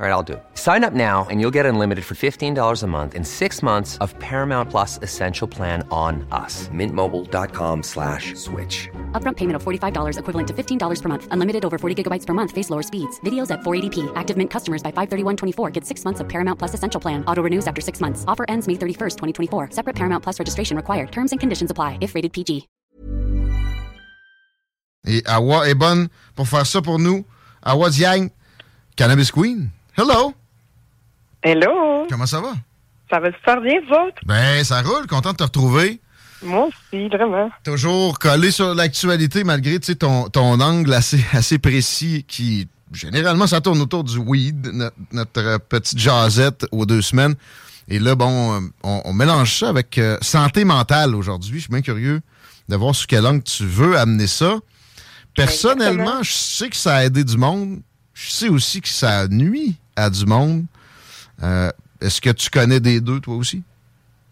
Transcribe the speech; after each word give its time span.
All 0.00 0.06
right, 0.06 0.12
I'll 0.12 0.22
do 0.22 0.34
it. 0.34 0.44
Sign 0.54 0.84
up 0.84 0.92
now 0.92 1.26
and 1.28 1.40
you'll 1.40 1.56
get 1.58 1.66
unlimited 1.66 2.04
for 2.04 2.14
$15 2.14 2.82
a 2.82 2.86
month 2.86 3.16
in 3.16 3.24
six 3.24 3.64
months 3.64 3.98
of 3.98 4.16
Paramount 4.20 4.70
Plus 4.70 5.00
Essential 5.02 5.48
Plan 5.48 5.84
on 5.90 6.24
us. 6.30 6.68
Mintmobile.com 6.68 7.82
slash 7.82 8.36
switch. 8.36 8.88
Upfront 9.20 9.36
payment 9.36 9.56
of 9.56 9.64
$45 9.64 10.20
equivalent 10.20 10.46
to 10.46 10.54
$15 10.54 11.02
per 11.02 11.08
month. 11.08 11.26
Unlimited 11.32 11.64
over 11.64 11.78
40 11.78 12.00
gigabytes 12.00 12.24
per 12.24 12.32
month. 12.32 12.52
Face 12.52 12.70
lower 12.70 12.84
speeds. 12.84 13.18
Videos 13.26 13.50
at 13.50 13.62
480p. 13.62 14.12
Active 14.14 14.36
Mint 14.36 14.52
customers 14.52 14.84
by 14.84 14.92
531.24 14.92 15.72
get 15.72 15.84
six 15.84 16.04
months 16.04 16.20
of 16.20 16.28
Paramount 16.28 16.60
Plus 16.60 16.74
Essential 16.74 17.00
Plan. 17.00 17.24
Auto 17.24 17.42
renews 17.42 17.66
after 17.66 17.80
six 17.80 18.00
months. 18.00 18.24
Offer 18.28 18.46
ends 18.48 18.68
May 18.68 18.74
31st, 18.74 19.16
2024. 19.50 19.70
Separate 19.72 19.96
Paramount 19.96 20.22
Plus 20.22 20.38
registration 20.38 20.76
required. 20.76 21.10
Terms 21.10 21.32
and 21.32 21.40
conditions 21.40 21.72
apply 21.72 21.98
if 22.00 22.14
rated 22.14 22.32
PG. 22.32 22.68
Et 25.08 25.22
Awa 25.26 25.68
est 25.68 25.74
bonne 25.74 26.08
pour 26.36 26.46
faire 26.46 26.66
ça 26.66 26.82
pour 26.82 27.00
nous. 27.00 27.24
Awa 27.64 27.90
Diagne, 27.90 28.30
Cannabis 28.94 29.32
Queen. 29.32 29.72
Hello! 29.98 30.32
Hello! 31.42 32.06
Comment 32.08 32.26
ça 32.26 32.40
va? 32.40 32.52
Ça 33.10 33.18
va 33.18 33.32
super 33.32 33.60
bien, 33.60 33.80
vous 33.84 33.94
autres? 33.94 34.22
Ben, 34.24 34.62
ça 34.62 34.80
roule. 34.80 35.08
Content 35.08 35.32
de 35.32 35.38
te 35.38 35.42
retrouver. 35.42 36.00
Moi 36.40 36.68
aussi, 36.68 37.08
vraiment. 37.08 37.50
Toujours 37.64 38.16
collé 38.20 38.52
sur 38.52 38.76
l'actualité 38.76 39.42
malgré 39.42 39.80
ton, 39.80 40.28
ton 40.28 40.60
angle 40.60 40.92
assez, 40.92 41.18
assez 41.32 41.58
précis 41.58 42.24
qui, 42.28 42.68
généralement, 42.92 43.48
ça 43.48 43.60
tourne 43.60 43.80
autour 43.80 44.04
du 44.04 44.18
weed, 44.18 44.70
notre, 44.72 44.94
notre 45.10 45.58
petite 45.68 45.98
jasette 45.98 46.64
aux 46.70 46.86
deux 46.86 47.02
semaines. 47.02 47.34
Et 47.88 47.98
là, 47.98 48.14
bon, 48.14 48.54
euh, 48.54 48.60
on, 48.84 49.02
on 49.04 49.12
mélange 49.12 49.58
ça 49.58 49.68
avec 49.68 49.98
euh, 49.98 50.16
santé 50.22 50.64
mentale 50.64 51.16
aujourd'hui. 51.16 51.56
Je 51.56 51.62
suis 51.62 51.72
bien 51.72 51.82
curieux 51.82 52.20
de 52.68 52.76
voir 52.76 52.94
sous 52.94 53.06
quel 53.08 53.26
angle 53.26 53.42
tu 53.42 53.64
veux 53.64 53.98
amener 53.98 54.28
ça. 54.28 54.58
Personnellement, 55.34 56.20
Exactement. 56.20 56.22
je 56.22 56.32
sais 56.32 56.68
que 56.68 56.76
ça 56.76 56.96
a 56.98 57.04
aidé 57.04 57.24
du 57.24 57.36
monde. 57.36 57.80
Je 58.20 58.30
sais 58.30 58.48
aussi 58.48 58.80
que 58.80 58.88
ça 58.88 59.28
nuit 59.28 59.76
à 59.94 60.10
du 60.10 60.26
monde. 60.26 60.64
Euh, 61.40 61.70
Est-ce 62.00 62.20
que 62.20 62.30
tu 62.30 62.50
connais 62.50 62.80
des 62.80 63.00
deux, 63.00 63.20
toi 63.20 63.36
aussi? 63.36 63.62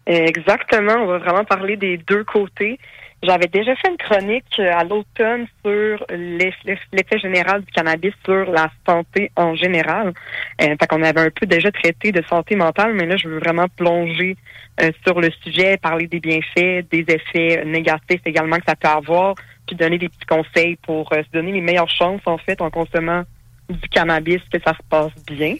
Exactement. 0.06 0.94
On 0.94 1.06
va 1.06 1.18
vraiment 1.18 1.44
parler 1.44 1.76
des 1.76 1.96
deux 1.98 2.24
côtés. 2.24 2.80
J'avais 3.22 3.46
déjà 3.46 3.76
fait 3.76 3.88
une 3.88 3.96
chronique 3.96 4.44
euh, 4.58 4.72
à 4.74 4.82
l'automne 4.82 5.46
sur 5.64 6.04
l'eff- 6.10 6.86
l'effet 6.92 7.18
général 7.20 7.62
du 7.62 7.70
cannabis 7.72 8.12
sur 8.24 8.44
la 8.50 8.70
santé 8.86 9.30
en 9.36 9.54
général. 9.54 10.12
Euh, 10.60 10.74
fait 10.80 10.86
qu'on 10.88 11.02
avait 11.04 11.20
un 11.20 11.30
peu 11.30 11.46
déjà 11.46 11.70
traité 11.70 12.10
de 12.10 12.22
santé 12.28 12.56
mentale, 12.56 12.92
mais 12.92 13.06
là, 13.06 13.16
je 13.16 13.28
veux 13.28 13.38
vraiment 13.38 13.66
plonger 13.76 14.36
euh, 14.82 14.90
sur 15.06 15.20
le 15.20 15.30
sujet, 15.44 15.76
parler 15.76 16.08
des 16.08 16.18
bienfaits, 16.20 16.90
des 16.90 17.04
effets 17.08 17.64
négatifs 17.64 18.20
également 18.24 18.56
que 18.56 18.64
ça 18.66 18.74
peut 18.74 18.88
avoir, 18.88 19.36
puis 19.66 19.76
donner 19.76 19.98
des 19.98 20.08
petits 20.08 20.26
conseils 20.26 20.76
pour 20.76 21.08
se 21.12 21.30
donner 21.32 21.52
les 21.52 21.60
meilleures 21.62 21.88
chances, 21.90 22.20
en 22.26 22.36
fait, 22.38 22.60
en 22.60 22.70
consommant 22.70 23.22
du 23.68 23.88
cannabis, 23.88 24.40
que 24.52 24.58
ça 24.64 24.72
se 24.72 24.82
passe 24.88 25.12
bien. 25.26 25.56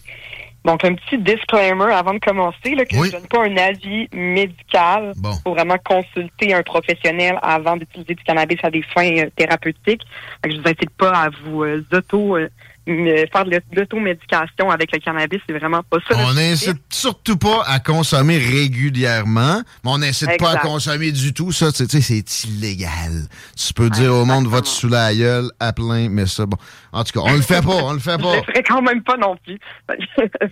Donc, 0.65 0.83
un 0.83 0.95
petit 0.95 1.17
disclaimer 1.17 1.93
avant 1.93 2.13
de 2.13 2.19
commencer, 2.19 2.75
là, 2.75 2.83
que 2.85 2.97
Oui. 2.97 3.07
je 3.07 3.13
donne 3.13 3.27
pas 3.27 3.45
un 3.45 3.55
avis 3.55 4.09
médical. 4.11 5.13
Bon. 5.15 5.31
faut 5.43 5.53
vraiment 5.53 5.77
consulter 5.85 6.53
un 6.53 6.61
professionnel 6.63 7.39
avant 7.41 7.77
d'utiliser 7.77 8.15
du 8.15 8.23
cannabis 8.23 8.57
à 8.63 8.69
des 8.69 8.81
fins 8.81 9.15
euh, 9.17 9.29
thérapeutiques. 9.35 10.01
Je 10.45 10.57
vous 10.57 10.67
incite 10.67 10.89
pas 10.97 11.11
à 11.11 11.29
vous 11.29 11.63
euh, 11.63 11.85
auto 11.93 12.35
euh, 12.35 12.49
faire 12.87 13.45
de 13.45 13.61
l'automédication 13.73 14.69
avec 14.69 14.91
le 14.93 14.99
cannabis, 14.99 15.39
c'est 15.47 15.57
vraiment 15.57 15.83
pas 15.83 15.97
ça. 16.09 16.17
On 16.17 16.33
n'incite 16.33 16.81
surtout 16.89 17.37
pas 17.37 17.63
à 17.65 17.79
consommer 17.79 18.37
régulièrement, 18.37 19.61
mais 19.83 19.91
on 19.91 19.97
n'incite 19.97 20.37
pas 20.39 20.51
à 20.53 20.57
consommer 20.57 21.11
du 21.11 21.33
tout. 21.33 21.51
Ça, 21.51 21.71
tu 21.71 21.85
sais, 21.85 22.01
c'est 22.01 22.43
illégal. 22.45 23.27
Tu 23.57 23.73
peux 23.73 23.89
dire 23.89 24.13
au 24.13 24.25
monde, 24.25 24.47
va 24.47 24.61
te 24.61 24.67
sous 24.67 24.87
la 24.87 25.13
gueule 25.13 25.49
à 25.59 25.73
plein, 25.73 26.07
mais 26.09 26.25
ça, 26.25 26.45
bon. 26.45 26.57
En 26.93 27.03
tout 27.03 27.11
cas, 27.13 27.29
on 27.29 27.35
le 27.35 27.41
fait 27.41 27.61
pas, 27.61 27.75
on 27.83 27.93
le 27.93 27.99
fait 27.99 28.11
Je 28.17 28.23
pas. 28.23 28.35
le 28.37 28.43
ferais 28.43 28.63
quand 28.63 28.81
même 28.81 29.03
pas 29.03 29.17
non 29.17 29.35
plus. 29.43 29.59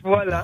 Voilà. 0.04 0.44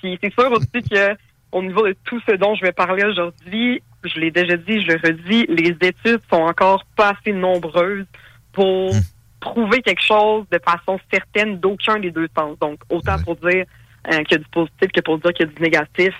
Puis 0.00 0.18
c'est 0.22 0.32
sûr 0.32 0.50
aussi 0.52 0.88
que 0.88 1.16
au 1.52 1.62
niveau 1.62 1.86
de 1.86 1.96
tout 2.04 2.20
ce 2.28 2.34
dont 2.36 2.54
je 2.54 2.62
vais 2.62 2.72
parler 2.72 3.04
aujourd'hui, 3.04 3.82
je 4.04 4.20
l'ai 4.20 4.30
déjà 4.30 4.56
dit, 4.56 4.82
je 4.84 4.92
le 4.92 5.00
redis, 5.02 5.46
les 5.48 5.76
études 5.86 6.20
sont 6.30 6.40
encore 6.42 6.84
pas 6.96 7.10
assez 7.18 7.32
nombreuses 7.32 8.06
pour 8.52 8.90
prouver 9.40 9.82
quelque 9.82 10.02
chose 10.02 10.44
de 10.50 10.58
façon 10.64 10.98
certaine 11.12 11.58
d'aucun 11.58 11.98
des 11.98 12.10
deux 12.10 12.28
sens. 12.36 12.58
Donc, 12.60 12.78
autant 12.90 13.16
Ouais. 13.16 13.22
pour 13.24 13.36
dire 13.36 13.64
euh, 14.12 14.22
qu'il 14.24 14.32
y 14.32 14.34
a 14.34 14.38
du 14.38 14.48
positif 14.50 14.88
que 14.94 15.00
pour 15.00 15.18
dire 15.18 15.32
qu'il 15.32 15.46
y 15.46 15.48
a 15.48 15.52
du 15.52 15.62
négatif. 15.62 16.14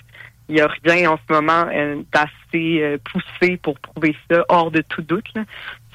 Il 0.49 0.55
n'y 0.55 0.61
a 0.61 0.67
rien 0.85 1.11
en 1.11 1.17
ce 1.27 1.33
moment 1.33 1.65
euh, 1.73 2.01
d'assez 2.13 2.79
euh, 2.81 2.97
poussé 3.11 3.57
pour 3.57 3.77
prouver 3.79 4.15
ça 4.29 4.45
hors 4.49 4.71
de 4.71 4.81
tout 4.81 5.01
doute. 5.01 5.25
là. 5.35 5.43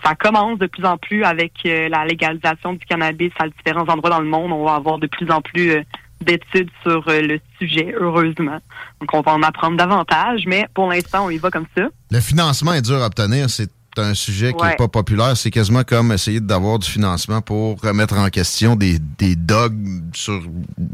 Ça 0.05 0.15
commence 0.15 0.59
de 0.59 0.67
plus 0.67 0.85
en 0.85 0.97
plus 0.99 1.23
avec 1.23 1.53
la 1.65 2.05
légalisation 2.05 2.73
du 2.73 2.85
cannabis 2.85 3.31
à 3.39 3.47
différents 3.49 3.87
endroits 3.89 4.11
dans 4.11 4.21
le 4.21 4.27
monde. 4.29 4.51
On 4.51 4.65
va 4.65 4.75
avoir 4.75 4.99
de 4.99 5.07
plus 5.07 5.31
en 5.31 5.41
plus 5.41 5.77
d'études 6.21 6.71
sur 6.83 7.05
le 7.07 7.39
sujet, 7.61 7.95
heureusement. 7.97 8.59
Donc, 9.01 9.15
on 9.15 9.21
va 9.21 9.33
en 9.33 9.43
apprendre 9.45 9.77
davantage, 9.77 10.43
mais 10.47 10.67
pour 10.75 10.89
l'instant, 10.91 11.27
on 11.27 11.31
y 11.31 11.39
va 11.39 11.51
comme 11.51 11.67
ça. 11.77 11.85
Le 12.11 12.19
financement 12.21 12.73
est 12.73 12.83
dur 12.83 12.97
à 13.01 13.07
obtenir. 13.07 13.49
C'est 13.49 13.71
un 13.99 14.15
sujet 14.15 14.53
qui 14.53 14.63
n'est 14.63 14.71
Ouais. 14.71 14.77
pas 14.77 14.89
populaire. 14.89 15.37
C'est 15.37 15.51
quasiment 15.51 15.83
comme 15.85 16.13
essayer 16.13 16.41
d'avoir 16.41 16.79
du 16.79 16.89
financement 16.89 17.41
pour 17.41 17.81
remettre 17.81 18.17
en 18.17 18.29
question 18.29 18.75
des, 18.77 18.99
des 19.19 19.37
dogmes 19.37 20.03
sur 20.15 20.41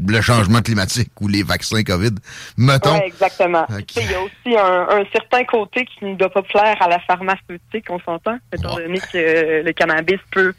le 0.07 0.21
changement 0.21 0.61
climatique 0.61 1.11
ou 1.21 1.27
les 1.27 1.43
vaccins 1.43 1.83
COVID. 1.83 2.15
Mettons. 2.57 2.93
Oui, 2.95 3.01
exactement. 3.05 3.65
Il 3.95 4.11
y 4.11 4.13
a 4.13 4.21
aussi 4.21 4.57
un, 4.57 4.87
un 4.99 5.03
certain 5.13 5.43
côté 5.45 5.85
qui 5.85 6.05
ne 6.05 6.15
doit 6.15 6.29
pas 6.29 6.41
plaire 6.41 6.77
à 6.81 6.87
la 6.89 6.99
pharmaceutique, 6.99 7.85
on 7.89 7.99
s'entend, 7.99 8.37
étant 8.53 8.75
Ouais. 8.75 8.83
donné 8.83 8.99
que 8.99 9.63
le 9.65 9.71
cannabis 9.73 10.19
peut 10.31 10.53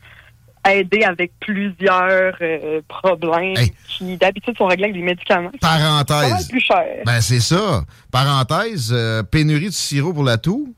aider 0.69 1.03
avec 1.05 1.33
plusieurs 1.41 2.35
euh, 2.43 2.81
problèmes 2.87 3.57
Hey. 3.57 3.73
qui 3.89 4.17
d'habitude 4.19 4.57
sont 4.59 4.67
réglés 4.67 4.85
avec 4.85 4.97
des 4.97 5.03
médicaments. 5.03 5.51
C'est 5.55 5.61
Parenthèse. 5.61 6.49
plus 6.49 6.61
cher. 6.61 6.85
Ben, 7.07 7.21
c'est 7.23 7.41
ça. 7.41 7.83
Parenthèse, 8.13 8.91
euh, 8.93 9.23
pénurie 9.23 9.67
de 9.69 9.73
sirop 9.73 10.13
pour 10.13 10.25
la 10.25 10.37
toux. 10.37 10.75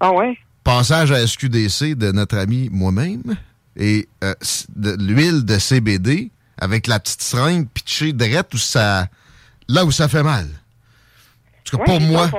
Ah 0.00 0.12
ouais? 0.12 0.38
Passage 0.70 1.10
à 1.10 1.26
SQDC 1.26 1.96
de 1.96 2.12
notre 2.12 2.38
ami 2.38 2.68
moi-même. 2.70 3.22
Et 3.76 4.06
euh, 4.22 4.34
de 4.76 4.96
l'huile 5.00 5.44
de 5.44 5.58
CBD 5.58 6.30
avec 6.60 6.86
la 6.86 7.00
petite 7.00 7.22
seringue 7.22 7.66
pitchée 7.68 8.12
direct 8.12 8.54
où 8.54 8.58
ça, 8.58 9.08
là 9.68 9.84
où 9.84 9.90
ça 9.90 10.06
fait 10.08 10.22
mal. 10.22 10.46
cas, 11.68 11.76
Ouais, 11.76 11.84
pour 11.84 12.00
moi, 12.00 12.30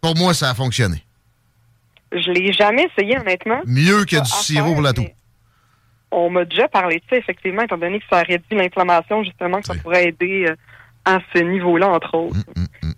pour 0.00 0.16
moi, 0.16 0.32
ça 0.32 0.48
a 0.50 0.54
fonctionné. 0.54 1.04
Je 2.12 2.30
l'ai 2.30 2.50
jamais 2.54 2.88
essayé, 2.90 3.18
honnêtement. 3.18 3.60
Mieux 3.66 4.06
que 4.06 4.16
du 4.16 4.30
sirop 4.30 4.72
pour 4.72 4.82
la 4.82 4.94
toux. 4.94 5.06
On 6.10 6.30
m'a 6.30 6.46
déjà 6.46 6.66
parlé 6.66 6.96
de 6.96 7.02
ça, 7.10 7.16
effectivement, 7.16 7.62
étant 7.62 7.76
donné 7.76 8.00
que 8.00 8.06
ça 8.10 8.22
réduit 8.22 8.56
l'inflammation, 8.56 9.22
justement, 9.22 9.60
que 9.60 9.66
ça 9.66 9.74
pourrait 9.74 10.08
aider 10.08 10.46
euh, 10.48 10.56
à 11.04 11.18
ce 11.34 11.40
niveau-là, 11.40 11.88
entre 11.88 12.14
autres. 12.14 12.36
Euh, 12.56 12.92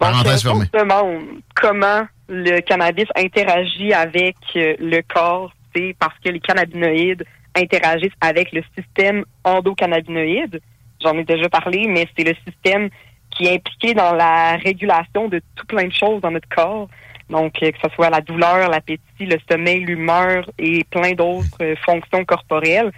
on 0.00 0.24
fermée. 0.24 0.66
se 0.66 0.78
demande 0.78 1.22
comment 1.54 2.06
le 2.28 2.60
cannabis 2.60 3.06
interagit 3.16 3.92
avec 3.92 4.36
euh, 4.56 4.76
le 4.78 5.00
corps. 5.02 5.52
C'est 5.74 5.94
parce 5.98 6.14
que 6.24 6.30
les 6.30 6.40
cannabinoïdes 6.40 7.24
interagissent 7.54 8.12
avec 8.20 8.52
le 8.52 8.62
système 8.76 9.24
endocannabinoïde. 9.44 10.60
J'en 11.02 11.16
ai 11.16 11.24
déjà 11.24 11.48
parlé, 11.48 11.86
mais 11.88 12.06
c'est 12.16 12.24
le 12.24 12.34
système 12.46 12.88
qui 13.30 13.46
est 13.46 13.54
impliqué 13.54 13.94
dans 13.94 14.14
la 14.14 14.56
régulation 14.56 15.28
de 15.28 15.40
tout 15.54 15.66
plein 15.66 15.86
de 15.86 15.92
choses 15.92 16.20
dans 16.20 16.30
notre 16.30 16.48
corps. 16.48 16.88
Donc, 17.30 17.62
euh, 17.62 17.70
que 17.70 17.78
ce 17.82 17.94
soit 17.94 18.10
la 18.10 18.20
douleur, 18.20 18.68
l'appétit, 18.68 19.00
le 19.20 19.36
sommeil, 19.50 19.80
l'humeur 19.80 20.50
et 20.58 20.84
plein 20.84 21.12
d'autres 21.12 21.62
euh, 21.62 21.74
fonctions 21.84 22.24
corporelles. 22.24 22.90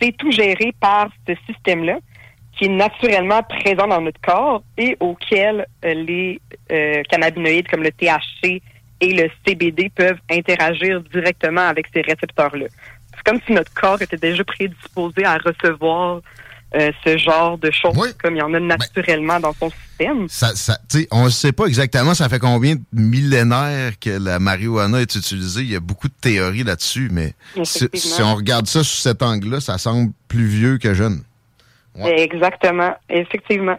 C'est 0.00 0.16
tout 0.16 0.30
géré 0.30 0.72
par 0.80 1.08
ce 1.26 1.34
système-là 1.46 1.98
qui 2.56 2.66
est 2.66 2.68
naturellement 2.68 3.42
présent 3.42 3.86
dans 3.88 4.00
notre 4.00 4.20
corps 4.20 4.62
et 4.78 4.96
auquel 5.00 5.66
euh, 5.84 5.94
les 5.94 6.40
euh, 6.70 7.02
cannabinoïdes 7.08 7.68
comme 7.68 7.82
le 7.82 7.90
THC 7.90 8.62
et 9.00 9.12
le 9.12 9.28
CBD 9.46 9.90
peuvent 9.94 10.18
interagir 10.30 11.02
directement 11.12 11.62
avec 11.68 11.86
ces 11.92 12.00
récepteurs-là. 12.02 12.66
C'est 13.16 13.22
comme 13.24 13.40
si 13.46 13.52
notre 13.52 13.72
corps 13.74 14.00
était 14.00 14.16
déjà 14.16 14.44
prédisposé 14.44 15.24
à 15.24 15.36
recevoir 15.38 16.20
euh, 16.76 16.90
ce 17.04 17.16
genre 17.18 17.56
de 17.58 17.70
choses, 17.70 17.96
Oui. 17.96 18.08
comme 18.20 18.34
il 18.34 18.38
y 18.38 18.42
en 18.42 18.52
a 18.54 18.58
naturellement 18.60 19.38
dans 19.38 19.52
son 19.52 19.70
système. 19.70 20.28
Ça, 20.28 20.54
ça, 20.56 20.78
on 21.12 21.24
ne 21.26 21.30
sait 21.30 21.52
pas 21.52 21.66
exactement 21.66 22.14
ça 22.14 22.28
fait 22.28 22.40
combien 22.40 22.74
de 22.74 22.82
millénaires 22.92 23.92
que 24.00 24.10
la 24.10 24.38
marijuana 24.40 25.00
est 25.00 25.14
utilisée? 25.14 25.60
Il 25.62 25.70
y 25.70 25.76
a 25.76 25.80
beaucoup 25.80 26.08
de 26.08 26.14
théories 26.20 26.64
là-dessus, 26.64 27.10
mais 27.12 27.34
si 27.64 28.22
on 28.22 28.34
regarde 28.34 28.66
ça 28.66 28.82
sous 28.82 28.96
cet 28.96 29.22
angle-là, 29.22 29.60
ça 29.60 29.78
semble 29.78 30.12
plus 30.28 30.46
vieux 30.46 30.78
que 30.78 30.94
jeune. 30.94 31.22
Ouais. 31.94 32.20
Exactement, 32.20 32.94
effectivement. 33.08 33.78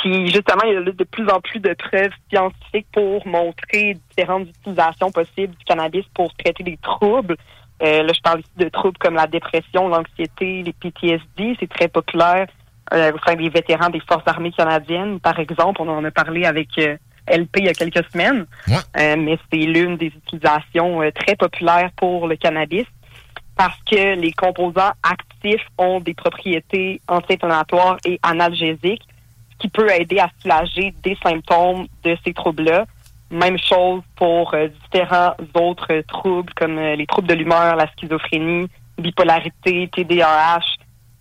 Puis 0.00 0.26
justement, 0.28 0.62
il 0.64 0.72
y 0.72 0.76
a 0.76 0.80
de 0.80 1.04
plus 1.04 1.28
en 1.28 1.40
plus 1.40 1.60
de 1.60 1.74
preuves 1.74 2.12
scientifiques 2.30 2.86
pour 2.92 3.26
montrer 3.26 3.96
différentes 4.10 4.48
utilisations 4.48 5.10
possibles 5.10 5.54
du 5.56 5.64
cannabis 5.64 6.04
pour 6.14 6.32
traiter 6.34 6.62
des 6.62 6.78
troubles. 6.80 7.36
Euh, 7.82 8.02
là, 8.02 8.12
je 8.12 8.20
parle 8.20 8.40
ici 8.40 8.50
de 8.56 8.68
troubles 8.68 8.98
comme 8.98 9.14
la 9.14 9.26
dépression, 9.26 9.88
l'anxiété, 9.88 10.62
les 10.62 10.72
PTSD. 10.72 11.56
C'est 11.58 11.68
très 11.68 11.88
populaire 11.88 12.46
euh, 12.92 13.12
au 13.12 13.18
sein 13.26 13.36
des 13.36 13.48
vétérans 13.48 13.90
des 13.90 14.00
Forces 14.00 14.26
armées 14.26 14.52
canadiennes, 14.52 15.18
par 15.18 15.38
exemple. 15.38 15.80
On 15.82 15.88
en 15.88 16.04
a 16.04 16.10
parlé 16.10 16.44
avec 16.44 16.68
euh, 16.78 16.96
LP 17.28 17.56
il 17.58 17.64
y 17.64 17.68
a 17.68 17.74
quelques 17.74 18.04
semaines. 18.10 18.46
Ouais. 18.68 18.74
Euh, 18.98 19.16
mais 19.18 19.38
c'est 19.50 19.58
l'une 19.58 19.96
des 19.96 20.06
utilisations 20.06 21.00
très 21.14 21.36
populaires 21.36 21.90
pour 21.96 22.28
le 22.28 22.36
cannabis 22.36 22.86
parce 23.60 23.76
que 23.84 24.18
les 24.18 24.32
composants 24.32 24.92
actifs 25.02 25.66
ont 25.76 26.00
des 26.00 26.14
propriétés 26.14 26.98
anti-inflammatoires 27.06 27.98
et 28.06 28.18
analgésiques, 28.22 29.06
ce 29.52 29.56
qui 29.58 29.68
peut 29.68 29.90
aider 29.92 30.18
à 30.18 30.30
soulager 30.40 30.94
des 31.02 31.14
symptômes 31.22 31.86
de 32.02 32.16
ces 32.24 32.32
troubles-là. 32.32 32.86
Même 33.30 33.58
chose 33.58 34.00
pour 34.16 34.54
euh, 34.54 34.68
différents 34.90 35.34
autres 35.52 36.00
troubles 36.08 36.50
comme 36.54 36.78
euh, 36.78 36.96
les 36.96 37.06
troubles 37.06 37.28
de 37.28 37.34
l'humeur, 37.34 37.76
la 37.76 37.86
schizophrénie, 37.92 38.66
bipolarité, 38.96 39.90
TDAH, 39.94 40.60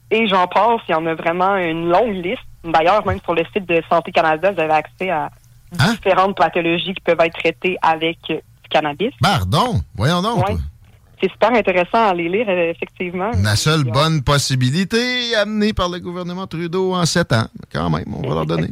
et 0.09 0.25
j'en 0.30 0.47
passe. 0.47 0.80
Il 0.88 0.94
y 0.94 0.95
en 0.95 1.06
a 1.07 1.15
vraiment 1.15 1.57
une 1.57 1.89
longue 1.89 2.24
liste. 2.24 2.41
D'ailleurs, 2.63 3.06
même 3.06 3.19
sur 3.21 3.36
le 3.36 3.44
site 3.53 3.68
de 3.68 3.83
Santé 3.89 4.13
Canada, 4.13 4.53
vous 4.53 4.62
avez 4.62 4.74
accès 4.74 5.09
à 5.09 5.30
Hein? 5.77 5.94
différentes 5.94 6.36
pathologies 6.36 6.94
qui 6.94 7.01
peuvent 7.01 7.19
être 7.19 7.38
traitées 7.38 7.77
avec 7.81 8.18
euh, 8.30 8.36
du 8.36 8.69
cannabis. 8.69 9.13
Pardon, 9.21 9.81
voyons 9.95 10.21
donc. 10.21 10.47
Ouais. 10.47 10.56
C'est 11.21 11.30
super 11.31 11.51
intéressant 11.54 12.10
à 12.10 12.13
les 12.13 12.30
lire, 12.30 12.45
euh, 12.48 12.71
effectivement. 12.71 13.31
La 13.44 13.56
seule 13.56 13.83
bonne 13.83 14.21
possibilité 14.24 15.36
amenée 15.36 15.74
par 15.74 15.89
le 15.89 16.00
gouvernement 16.00 16.48
Trudeau 16.48 16.94
en 16.95 17.06
sept 17.06 17.33
ans. 17.33 17.48
Quand 17.74 17.89
même, 17.89 18.06
on 18.13 18.21
va 18.27 18.36
leur 18.36 18.45
donner. 18.45 18.69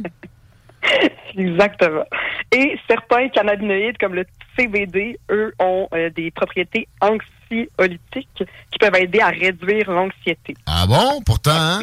Exactement. 1.36 2.04
Et 2.52 2.78
certains 2.88 3.28
cannabinoïdes, 3.28 3.98
comme 3.98 4.14
le 4.14 4.24
CBD, 4.58 5.18
eux, 5.30 5.52
ont 5.58 5.88
euh, 5.94 6.10
des 6.10 6.30
propriétés 6.30 6.88
anxiolytiques 7.00 8.28
qui 8.70 8.78
peuvent 8.80 8.96
aider 8.96 9.20
à 9.20 9.28
réduire 9.28 9.90
l'anxiété. 9.90 10.56
Ah 10.66 10.86
bon? 10.86 11.20
Pourtant, 11.24 11.50
hein? 11.52 11.80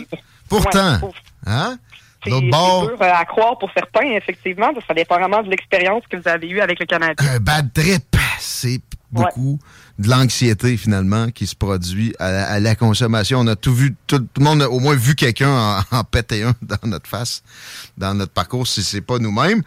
Pourtant. 0.50 0.96
Ouais, 1.02 1.10
Hein? 1.48 1.78
c'est 2.24 2.32
bord, 2.50 2.88
dur 2.88 2.98
euh, 3.02 3.12
à 3.14 3.24
croire 3.26 3.58
pour 3.60 3.70
certains, 3.72 4.08
effectivement. 4.16 4.72
Ça 4.88 4.94
dépend 4.96 5.20
vraiment 5.20 5.44
de 5.44 5.50
l'expérience 5.52 6.04
que 6.10 6.18
vous 6.18 6.28
avez 6.28 6.50
eue 6.50 6.60
avec 6.60 6.80
le 6.80 6.86
cannabis. 6.88 7.16
un 7.30 7.40
bad 7.40 7.72
trip, 7.72 8.16
c'est 8.40 8.82
beaucoup 9.24 9.60
de 10.00 10.10
l'anxiété, 10.10 10.78
finalement, 10.78 11.30
qui 11.32 11.48
se 11.48 11.56
produit 11.56 12.14
à 12.20 12.32
la, 12.32 12.48
à 12.48 12.60
la 12.60 12.76
consommation. 12.76 13.40
On 13.40 13.48
a 13.48 13.56
tout 13.56 13.74
vu, 13.74 13.96
tout, 14.08 14.20
tout 14.20 14.40
le 14.40 14.44
monde 14.44 14.62
a 14.62 14.70
au 14.70 14.80
moins 14.80 14.96
vu 14.96 15.16
quelqu'un 15.16 15.50
en, 15.50 15.82
en 15.98 16.04
péter 16.04 16.44
un 16.44 16.54
dans 16.62 16.78
notre 16.88 17.08
face, 17.10 17.44
dans 17.98 18.14
notre 18.14 18.32
parcours, 18.34 18.68
si 18.68 18.84
c'est 18.84 19.02
pas 19.02 19.18
nous-mêmes. 19.20 19.64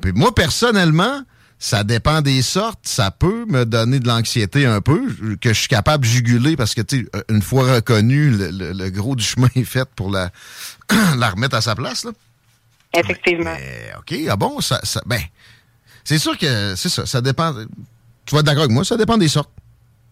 Puis 0.00 0.12
moi, 0.12 0.34
personnellement, 0.34 1.22
ça 1.58 1.84
dépend 1.84 2.22
des 2.22 2.40
sortes. 2.42 2.80
Ça 2.84 3.10
peut 3.10 3.44
me 3.46 3.64
donner 3.66 4.00
de 4.00 4.06
l'anxiété 4.08 4.64
un 4.64 4.80
peu, 4.80 5.14
que 5.40 5.52
je 5.52 5.58
suis 5.58 5.68
capable 5.68 6.04
de 6.04 6.08
juguler 6.10 6.56
parce 6.56 6.74
que, 6.74 6.80
tu 6.80 7.00
sais, 7.14 7.22
une 7.28 7.42
fois 7.42 7.74
reconnu, 7.74 8.30
le, 8.30 8.50
le- 8.50 8.72
le 8.72 8.90
gros 8.90 9.14
du 9.14 9.22
chemin 9.24 9.48
est 9.54 9.64
fait 9.64 9.88
pour 9.94 10.10
la, 10.10 10.30
la 11.18 11.30
remettre 11.30 11.56
à 11.56 11.60
sa 11.60 11.74
place, 11.74 12.04
là. 12.04 12.12
Effectivement. 12.92 13.54
Mais, 13.54 13.92
OK, 13.98 14.14
ah 14.28 14.36
bon, 14.36 14.60
ça, 14.60 14.80
ça 14.82 15.00
ben, 15.06 15.20
c'est 16.02 16.18
sûr 16.18 16.36
que 16.36 16.74
c'est 16.76 16.88
ça, 16.88 17.06
ça 17.06 17.20
dépend. 17.20 17.54
Tu 18.26 18.34
vas 18.34 18.40
être 18.40 18.46
d'accord 18.46 18.64
avec 18.64 18.74
moi, 18.74 18.84
ça 18.84 18.96
dépend 18.96 19.16
des 19.16 19.28
sortes. 19.28 19.50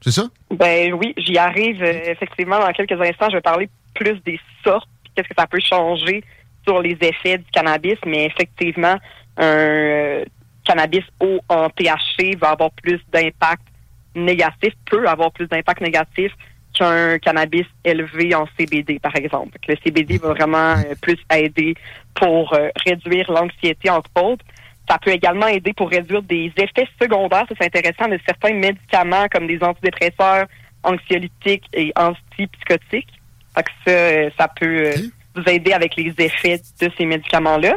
C'est 0.01 0.13
ça? 0.13 0.29
Ben 0.51 0.93
oui, 0.95 1.13
j'y 1.17 1.39
arrive 1.39 1.83
euh, 1.83 2.13
effectivement 2.13 2.59
dans 2.59 2.73
quelques 2.73 3.01
instants. 3.01 3.29
Je 3.31 3.37
vais 3.37 3.43
parler 3.43 3.69
plus 3.95 4.21
des 4.25 4.39
sortes, 4.65 4.89
qu'est-ce 5.15 5.29
que 5.29 5.35
ça 5.37 5.47
peut 5.47 5.61
changer 5.61 6.23
sur 6.65 6.81
les 6.81 6.97
effets 7.01 7.39
du 7.39 7.51
cannabis, 7.53 7.99
mais 8.07 8.27
effectivement, 8.27 8.97
un 9.37 9.45
euh, 9.45 10.25
cannabis 10.65 11.05
haut 11.21 11.41
en 11.49 11.69
THC 11.71 12.37
va 12.39 12.51
avoir 12.51 12.71
plus 12.71 13.01
d'impact 13.13 13.63
négatif, 14.15 14.75
peut 14.89 15.09
avoir 15.09 15.33
plus 15.33 15.47
d'impact 15.49 15.81
négatif 15.81 16.33
qu'un 16.75 17.19
cannabis 17.19 17.67
élevé 17.85 18.35
en 18.35 18.47
CBD, 18.57 19.01
par 19.01 19.17
exemple. 19.17 19.59
Le 19.67 19.75
CBD 19.83 20.19
va 20.19 20.35
vraiment 20.35 20.75
euh, 20.75 20.95
plus 21.01 21.19
aider 21.35 21.75
pour 22.15 22.55
réduire 22.85 23.31
l'anxiété, 23.31 23.91
entre 23.91 24.11
autres. 24.23 24.45
Ça 24.89 24.99
peut 24.99 25.11
également 25.11 25.47
aider 25.49 25.73
pour 25.75 25.91
réduire 25.91 26.23
des 26.23 26.51
effets 26.57 26.89
secondaires, 27.01 27.45
ça 27.49 27.55
c'est 27.61 27.67
intéressant, 27.67 28.09
de 28.09 28.19
certains 28.27 28.55
médicaments 28.55 29.27
comme 29.31 29.47
des 29.47 29.63
antidépresseurs, 29.63 30.47
anxiolytiques 30.83 31.67
et 31.75 31.93
antipsychotiques. 31.97 33.13
Que 33.55 33.73
ça, 33.85 33.91
euh, 33.91 34.31
ça 34.39 34.49
peut 34.49 34.87
euh, 34.87 34.93
vous 35.35 35.43
aider 35.49 35.73
avec 35.73 35.97
les 35.97 36.15
effets 36.19 36.61
de 36.81 36.91
ces 36.97 37.05
médicaments-là. 37.05 37.77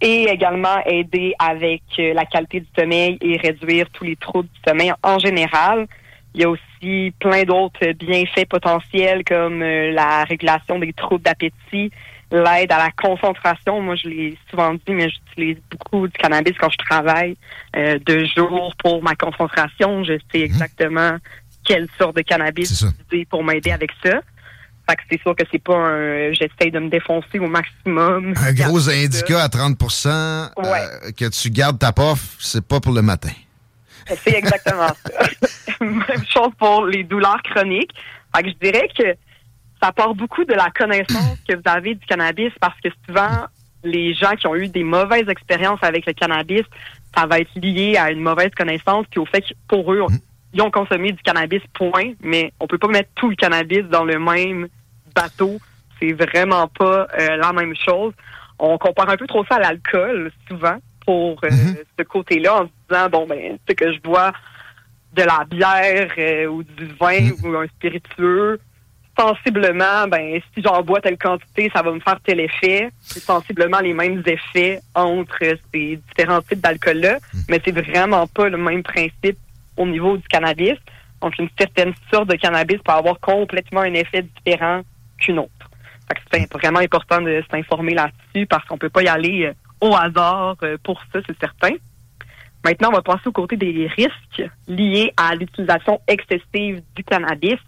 Et 0.00 0.24
également 0.24 0.82
aider 0.86 1.34
avec 1.38 1.82
euh, 1.98 2.14
la 2.14 2.24
qualité 2.24 2.60
du 2.60 2.68
sommeil 2.78 3.18
et 3.20 3.36
réduire 3.36 3.90
tous 3.90 4.04
les 4.04 4.16
troubles 4.16 4.48
du 4.48 4.70
sommeil 4.70 4.92
en 5.02 5.18
général. 5.18 5.88
Il 6.34 6.42
y 6.42 6.44
a 6.44 6.48
aussi 6.48 7.12
plein 7.18 7.42
d'autres 7.42 7.92
bienfaits 7.92 8.48
potentiels 8.48 9.24
comme 9.24 9.62
la 9.64 10.22
régulation 10.22 10.78
des 10.78 10.92
troubles 10.92 11.24
d'appétit, 11.24 11.90
l'aide 12.30 12.72
à 12.72 12.78
la 12.78 12.90
concentration. 12.90 13.80
Moi, 13.80 13.96
je 13.96 14.08
l'ai 14.08 14.38
souvent 14.50 14.74
dit, 14.74 14.80
mais 14.88 15.08
j'utilise 15.10 15.58
beaucoup 15.70 16.06
du 16.06 16.12
cannabis 16.12 16.54
quand 16.58 16.70
je 16.70 16.78
travaille 16.78 17.36
euh, 17.76 17.98
de 18.04 18.24
jour 18.24 18.74
pour 18.82 19.02
ma 19.02 19.14
concentration. 19.14 20.04
Je 20.04 20.18
sais 20.32 20.40
exactement 20.40 21.16
quelle 21.64 21.88
sorte 21.98 22.16
de 22.16 22.22
cannabis 22.22 22.82
utiliser 22.82 23.26
pour 23.26 23.44
m'aider 23.44 23.70
avec 23.70 23.90
ça. 24.02 24.20
Fait 24.88 24.96
que 24.96 25.02
c'est 25.10 25.20
sûr 25.20 25.36
que 25.36 25.44
c'est 25.52 25.62
pas 25.62 25.76
un 25.76 26.32
j'essaye 26.32 26.70
de 26.72 26.78
me 26.78 26.88
défoncer 26.88 27.38
au 27.38 27.46
maximum. 27.46 28.34
Un 28.36 28.52
gros 28.52 28.80
ça. 28.80 28.92
indica 28.92 29.42
à 29.42 29.48
30% 29.48 30.08
euh, 30.08 31.12
que 31.16 31.28
tu 31.28 31.50
gardes 31.50 31.78
ta 31.78 31.92
pof, 31.92 32.36
c'est 32.40 32.66
pas 32.66 32.80
pour 32.80 32.92
le 32.92 33.02
matin. 33.02 33.30
C'est 34.24 34.34
exactement 34.34 34.88
ça. 34.88 35.28
Même 35.80 36.24
chose 36.28 36.52
pour 36.58 36.86
les 36.86 37.04
douleurs 37.04 37.42
chroniques. 37.42 37.92
Fait 38.34 38.42
que 38.42 38.48
je 38.50 38.54
dirais 38.54 38.88
que 38.96 39.16
ça 39.82 39.92
part 39.92 40.14
beaucoup 40.14 40.44
de 40.44 40.54
la 40.54 40.70
connaissance 40.70 41.38
que 41.48 41.54
vous 41.54 41.62
avez 41.64 41.94
du 41.94 42.04
cannabis 42.06 42.52
parce 42.60 42.78
que 42.80 42.88
souvent, 43.06 43.46
les 43.82 44.14
gens 44.14 44.32
qui 44.32 44.46
ont 44.46 44.54
eu 44.54 44.68
des 44.68 44.84
mauvaises 44.84 45.28
expériences 45.28 45.82
avec 45.82 46.06
le 46.06 46.12
cannabis, 46.12 46.62
ça 47.16 47.26
va 47.26 47.40
être 47.40 47.54
lié 47.56 47.96
à 47.96 48.10
une 48.10 48.20
mauvaise 48.20 48.50
connaissance 48.56 49.06
puis 49.10 49.20
au 49.20 49.26
fait 49.26 49.40
que 49.40 49.54
pour 49.68 49.92
eux, 49.92 50.04
ils 50.52 50.62
ont 50.62 50.70
consommé 50.70 51.12
du 51.12 51.22
cannabis, 51.22 51.62
point, 51.74 52.12
mais 52.20 52.52
on 52.60 52.66
peut 52.66 52.78
pas 52.78 52.88
mettre 52.88 53.10
tout 53.14 53.30
le 53.30 53.36
cannabis 53.36 53.84
dans 53.84 54.04
le 54.04 54.18
même 54.18 54.68
bateau. 55.14 55.58
C'est 55.98 56.12
vraiment 56.12 56.66
pas 56.68 57.06
euh, 57.18 57.36
la 57.36 57.52
même 57.52 57.74
chose. 57.76 58.12
On 58.58 58.76
compare 58.78 59.10
un 59.10 59.16
peu 59.16 59.26
trop 59.26 59.44
ça 59.44 59.56
à 59.56 59.60
l'alcool, 59.60 60.32
souvent, 60.48 60.76
pour 61.06 61.40
euh, 61.44 61.50
ce 61.98 62.04
côté-là, 62.04 62.62
en 62.62 62.64
se 62.64 62.70
disant, 62.88 63.08
bon, 63.08 63.26
ben, 63.26 63.38
tu 63.38 63.58
sais 63.68 63.74
que 63.74 63.92
je 63.92 64.00
bois 64.00 64.32
de 65.12 65.22
la 65.22 65.44
bière 65.48 66.12
euh, 66.18 66.46
ou 66.46 66.62
du 66.62 66.86
vin 66.98 67.30
ou 67.44 67.56
un 67.56 67.66
spiritueux, 67.66 68.60
sensiblement, 69.20 70.08
ben, 70.08 70.40
si 70.54 70.62
j'en 70.62 70.82
bois 70.82 71.00
telle 71.00 71.18
quantité, 71.18 71.70
ça 71.74 71.82
va 71.82 71.92
me 71.92 72.00
faire 72.00 72.18
tel 72.24 72.40
effet. 72.40 72.90
C'est 73.00 73.20
sensiblement 73.20 73.80
les 73.80 73.92
mêmes 73.92 74.22
effets 74.24 74.80
entre 74.94 75.38
ces 75.72 76.00
différents 76.08 76.40
types 76.40 76.60
d'alcool-là, 76.60 77.18
mais 77.48 77.60
c'est 77.64 77.72
vraiment 77.72 78.26
pas 78.26 78.48
le 78.48 78.56
même 78.56 78.82
principe 78.82 79.36
au 79.76 79.86
niveau 79.86 80.16
du 80.16 80.26
cannabis. 80.28 80.76
Donc, 81.20 81.38
une 81.38 81.50
certaine 81.58 81.92
sorte 82.10 82.28
de 82.28 82.36
cannabis 82.36 82.78
peut 82.78 82.92
avoir 82.92 83.20
complètement 83.20 83.80
un 83.80 83.92
effet 83.92 84.22
différent 84.22 84.80
qu'une 85.18 85.38
autre. 85.38 85.70
c'est 86.32 86.50
vraiment 86.54 86.78
important 86.80 87.20
de 87.20 87.42
s'informer 87.50 87.92
là-dessus 87.92 88.46
parce 88.46 88.64
qu'on 88.64 88.78
peut 88.78 88.88
pas 88.88 89.02
y 89.02 89.08
aller 89.08 89.44
euh, 89.44 89.52
au 89.86 89.94
hasard 89.94 90.56
euh, 90.62 90.78
pour 90.82 91.02
ça, 91.12 91.20
c'est 91.26 91.38
certain. 91.38 91.74
Maintenant, 92.64 92.88
on 92.90 92.96
va 92.96 93.02
passer 93.02 93.26
au 93.26 93.32
côté 93.32 93.56
des 93.56 93.86
risques 93.86 94.50
liés 94.66 95.12
à 95.16 95.34
l'utilisation 95.34 96.00
excessive 96.08 96.82
du 96.94 97.04
cannabis 97.04 97.58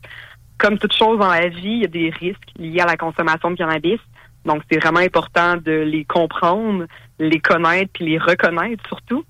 comme 0.63 0.79
toute 0.79 0.95
chose 0.95 1.19
dans 1.19 1.29
la 1.29 1.49
vie, 1.49 1.61
il 1.65 1.81
y 1.81 1.85
a 1.85 1.89
des 1.89 2.11
risques 2.11 2.51
liés 2.57 2.81
à 2.81 2.87
la 2.87 2.97
consommation 2.97 3.51
de 3.51 3.57
cannabis. 3.57 3.99
Donc, 4.45 4.63
c'est 4.71 4.79
vraiment 4.79 5.01
important 5.01 5.57
de 5.57 5.73
les 5.73 6.05
comprendre, 6.05 6.85
les 7.19 7.41
connaître, 7.41 7.91
puis 7.93 8.07
les 8.07 8.19
reconnaître 8.19 8.83
surtout. 8.87 9.25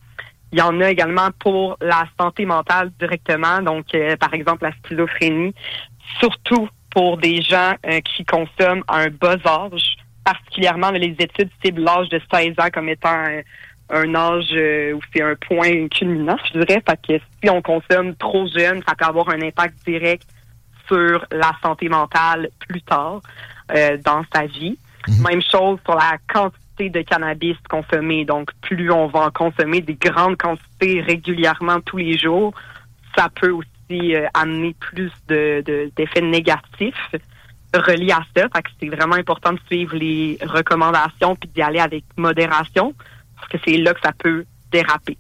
Il 0.53 0.59
y 0.59 0.63
en 0.63 0.79
a 0.83 0.91
également 0.91 1.31
pour 1.39 1.79
la 1.81 2.05
santé 2.21 2.45
mentale 2.45 2.93
directement, 2.99 3.63
donc 3.63 3.87
euh, 3.95 4.17
par 4.19 4.35
exemple 4.35 4.65
la 4.65 4.73
schizophrénie, 4.85 5.55
surtout 6.21 6.69
pour 6.91 7.17
des 7.17 7.41
gens 7.41 7.73
euh, 7.87 8.01
qui 8.01 8.27
consomment 8.27 8.85
à 8.87 8.99
un 8.99 9.09
bas 9.09 9.39
âge, 9.47 9.97
particulièrement 10.25 10.91
les 10.91 11.17
études 11.19 11.49
ciblent 11.65 11.83
l'âge 11.83 12.11
de 12.11 12.21
16 12.31 12.53
ans 12.59 12.69
comme 12.71 12.91
étant 12.91 13.25
un, 13.89 14.15
âge 14.15 14.51
euh, 14.53 14.93
où 14.93 15.01
c'est 15.15 15.23
un 15.23 15.35
point 15.37 15.89
culminant, 15.89 16.37
je 16.53 16.59
dirais, 16.61 16.83
parce 16.85 17.01
que 17.01 17.19
si 17.43 17.49
on 17.49 17.63
consomme 17.63 18.15
trop 18.17 18.47
jeune, 18.47 18.83
ça 18.87 18.95
peut 18.95 19.07
avoir 19.07 19.31
un 19.31 19.41
impact 19.41 19.77
direct 19.87 20.27
sur 20.89 21.25
la 21.31 21.53
santé 21.63 21.89
mentale 21.89 22.51
plus 22.69 22.83
tard 22.83 23.21
euh, 23.75 23.97
dans 24.05 24.25
sa 24.35 24.47
vie. 24.47 24.79
Mhm. 25.09 25.23
Même 25.23 25.43
chose 25.43 25.79
sur 25.85 25.95
la 25.95 26.17
quantité 26.33 26.91
de 26.91 27.03
cannabis 27.03 27.57
consommé. 27.69 28.25
Donc, 28.25 28.51
plus 28.63 28.91
on 28.91 29.07
va 29.07 29.27
en 29.27 29.31
consommer 29.31 29.81
des 29.81 29.95
grandes 29.95 30.37
quantités 30.37 31.01
régulièrement 31.01 31.81
tous 31.81 31.99
les 31.99 32.17
jours, 32.17 32.55
ça 33.17 33.29
peut 33.29 33.51
aussi 33.51 34.15
euh, 34.15 34.27
amener 34.35 34.75
plus 34.79 35.13
de, 35.29 35.91
d'effets 35.97 36.21
négatifs 36.21 37.11
reliés 37.75 38.13
à 38.13 38.23
ça. 38.37 38.49
Fait 38.55 38.63
que 38.63 38.71
c'est 38.81 38.89
vraiment 38.89 39.17
important 39.17 39.53
de 39.53 39.61
suivre 39.67 39.97
les 39.97 40.39
recommandations 40.43 41.37
puis 41.37 41.49
d'y 41.55 41.63
aller 41.63 41.81
avec 41.81 42.05
modération 42.17 42.95
parce 43.37 43.49
que 43.49 43.59
c'est 43.65 43.79
là 43.79 43.95
que 43.95 44.01
ça 44.01 44.13
peut 44.17 44.45
déraper. 44.71 45.17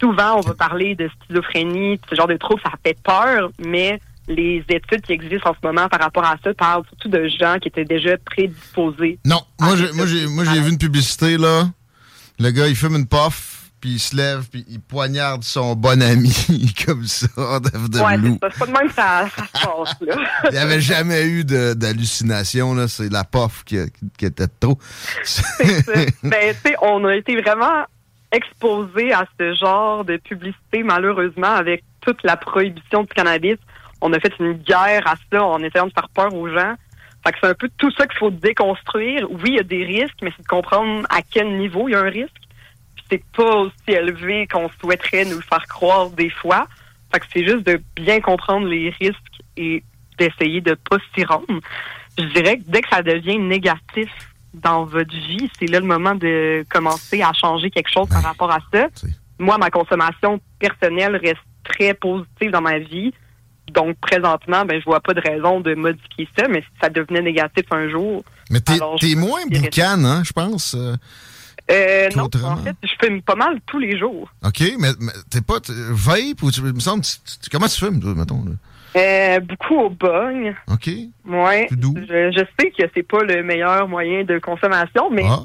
Souvent, 0.00 0.36
on 0.36 0.40
va 0.40 0.54
parler 0.54 0.94
de 0.94 1.08
schizophrénie, 1.08 2.00
ce 2.08 2.14
genre 2.14 2.28
de 2.28 2.36
troubles, 2.36 2.62
ça 2.62 2.70
fait 2.84 2.96
peur, 3.02 3.50
mais 3.58 4.00
les 4.28 4.64
études 4.68 5.02
qui 5.02 5.12
existent 5.12 5.50
en 5.50 5.54
ce 5.54 5.66
moment 5.66 5.88
par 5.88 6.00
rapport 6.00 6.24
à 6.24 6.36
ça 6.42 6.52
parlent 6.54 6.84
surtout 6.88 7.08
de 7.08 7.28
gens 7.28 7.58
qui 7.58 7.68
étaient 7.68 7.84
déjà 7.84 8.16
prédisposés. 8.18 9.18
Non, 9.24 9.40
moi 9.58 9.76
j'ai, 9.76 9.92
moi 9.92 10.06
j'ai, 10.06 10.26
moi 10.26 10.44
j'ai 10.44 10.60
vu 10.60 10.70
une 10.70 10.78
publicité 10.78 11.36
là. 11.38 11.68
Le 12.38 12.50
gars 12.50 12.68
il 12.68 12.76
fume 12.76 12.96
une 12.96 13.06
puff, 13.06 13.70
puis 13.80 13.92
il 13.92 13.98
se 13.98 14.14
lève, 14.14 14.48
puis 14.50 14.64
il 14.68 14.80
poignarde 14.80 15.42
son 15.42 15.74
bon 15.74 16.00
ami 16.02 16.32
comme 16.86 17.04
ça 17.04 17.26
de 17.36 17.98
Ouais, 17.98 18.16
c'est, 18.22 18.38
pas, 18.38 18.48
c'est 18.50 18.58
pas 18.58 18.66
de 18.66 18.72
même 18.72 18.88
que 18.88 18.94
ça, 18.94 19.28
ça 19.34 19.46
se 19.46 19.66
passe 19.66 19.96
là. 20.02 20.16
il 20.44 20.52
n'y 20.52 20.58
avait 20.58 20.80
jamais 20.80 21.26
eu 21.26 21.44
d'hallucination 21.44 22.74
là. 22.74 22.86
C'est 22.86 23.10
la 23.10 23.24
puff 23.24 23.64
qui, 23.64 23.78
qui 24.16 24.26
était 24.26 24.48
trop. 24.60 24.78
c'est 25.24 25.82
ça. 25.82 25.92
Ben 26.22 26.54
tu 26.54 26.70
sais, 26.70 26.76
on 26.82 27.04
a 27.06 27.14
été 27.16 27.40
vraiment 27.40 27.86
exposé 28.30 29.12
à 29.12 29.24
ce 29.38 29.54
genre 29.54 30.04
de 30.04 30.18
publicité 30.18 30.82
malheureusement 30.82 31.54
avec 31.54 31.82
toute 32.02 32.22
la 32.22 32.36
prohibition 32.36 33.02
du 33.02 33.08
cannabis 33.08 33.56
on 34.00 34.12
a 34.12 34.20
fait 34.20 34.32
une 34.38 34.54
guerre 34.54 35.06
à 35.06 35.14
ça 35.30 35.44
en 35.44 35.62
essayant 35.62 35.86
de 35.86 35.92
faire 35.92 36.08
peur 36.10 36.34
aux 36.34 36.48
gens. 36.48 36.74
Fait 37.24 37.32
que 37.32 37.38
c'est 37.42 37.48
un 37.48 37.54
peu 37.54 37.68
tout 37.78 37.90
ça 37.92 38.06
qu'il 38.06 38.18
faut 38.18 38.30
déconstruire. 38.30 39.26
Oui, 39.30 39.46
il 39.46 39.54
y 39.56 39.60
a 39.60 39.64
des 39.64 39.84
risques, 39.84 40.18
mais 40.22 40.32
c'est 40.36 40.42
de 40.42 40.48
comprendre 40.48 41.06
à 41.10 41.20
quel 41.22 41.56
niveau 41.56 41.88
il 41.88 41.92
y 41.92 41.94
a 41.94 42.00
un 42.00 42.10
risque. 42.10 42.34
Puis 42.94 43.04
c'est 43.10 43.24
pas 43.36 43.56
aussi 43.56 43.74
élevé 43.88 44.46
qu'on 44.46 44.68
souhaiterait 44.80 45.24
nous 45.24 45.40
faire 45.42 45.66
croire 45.66 46.10
des 46.10 46.30
fois. 46.30 46.66
Fait 47.12 47.20
que 47.20 47.26
c'est 47.32 47.46
juste 47.46 47.66
de 47.66 47.80
bien 47.96 48.20
comprendre 48.20 48.66
les 48.66 48.90
risques 49.00 49.40
et 49.56 49.82
d'essayer 50.18 50.60
de 50.60 50.74
pas 50.74 50.98
s'y 51.14 51.24
rendre. 51.24 51.46
Je 52.18 52.24
dirais 52.24 52.58
que 52.58 52.64
dès 52.66 52.82
que 52.82 52.88
ça 52.88 53.02
devient 53.02 53.38
négatif 53.38 54.10
dans 54.54 54.84
votre 54.84 55.14
vie, 55.14 55.50
c'est 55.58 55.66
là 55.66 55.80
le 55.80 55.86
moment 55.86 56.14
de 56.14 56.64
commencer 56.68 57.22
à 57.22 57.32
changer 57.32 57.70
quelque 57.70 57.90
chose 57.90 58.08
par 58.08 58.22
rapport 58.22 58.50
à 58.50 58.58
ça. 58.72 58.88
Moi, 59.38 59.56
ma 59.58 59.70
consommation 59.70 60.40
personnelle 60.58 61.16
reste 61.16 61.38
très 61.64 61.94
positive 61.94 62.50
dans 62.50 62.60
ma 62.60 62.78
vie. 62.78 63.12
Donc, 63.72 63.96
présentement, 64.00 64.64
ben, 64.64 64.80
je 64.80 64.84
vois 64.84 65.00
pas 65.00 65.14
de 65.14 65.20
raison 65.20 65.60
de 65.60 65.74
modifier 65.74 66.28
ça, 66.36 66.48
mais 66.48 66.60
si 66.60 66.68
ça 66.80 66.88
devenait 66.88 67.22
négatif 67.22 67.64
un 67.70 67.88
jour. 67.88 68.24
Mais 68.50 68.60
t'es, 68.60 68.78
es 69.02 69.14
moins 69.14 69.44
boucan, 69.46 70.04
hein, 70.04 70.22
je 70.24 70.32
pense. 70.32 70.74
Euh, 70.74 70.94
euh 71.70 72.08
non, 72.16 72.28
en 72.44 72.56
fait, 72.56 72.76
je 72.82 72.92
fume 73.04 73.20
pas 73.22 73.34
mal 73.34 73.60
tous 73.66 73.78
les 73.78 73.98
jours. 73.98 74.30
OK, 74.44 74.62
mais, 74.78 74.90
t'es 75.30 75.40
pas 75.40 75.58
vape 75.90 76.42
ou 76.42 76.50
tu 76.50 76.62
me 76.62 76.80
semble, 76.80 77.02
comment 77.50 77.66
tu 77.66 77.78
fumes, 77.78 78.00
toi, 78.00 78.14
mettons? 78.14 78.44
Là? 78.44 78.52
Euh, 78.96 79.40
beaucoup 79.40 79.74
au 79.74 79.90
bong. 79.90 80.54
OK. 80.68 80.90
Ouais. 81.26 81.68
Je, 81.70 82.32
je, 82.32 82.44
sais 82.58 82.70
que 82.70 82.90
c'est 82.94 83.02
pas 83.02 83.22
le 83.22 83.42
meilleur 83.42 83.86
moyen 83.86 84.24
de 84.24 84.38
consommation, 84.38 85.10
mais 85.10 85.24
ah. 85.26 85.40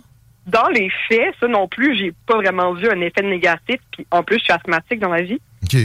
dans 0.48 0.70
les 0.70 0.90
faits, 1.10 1.36
ça 1.40 1.48
non 1.48 1.68
plus, 1.68 1.98
j'ai 1.98 2.14
pas 2.26 2.36
vraiment 2.36 2.74
vu 2.74 2.90
un 2.90 3.02
effet 3.02 3.22
négatif. 3.22 3.78
Puis 3.92 4.08
en 4.12 4.24
plus, 4.24 4.38
je 4.40 4.46
suis 4.46 4.54
asthmatique 4.54 5.00
dans 5.00 5.10
la 5.10 5.24
vie. 5.24 5.40
OK. 5.64 5.78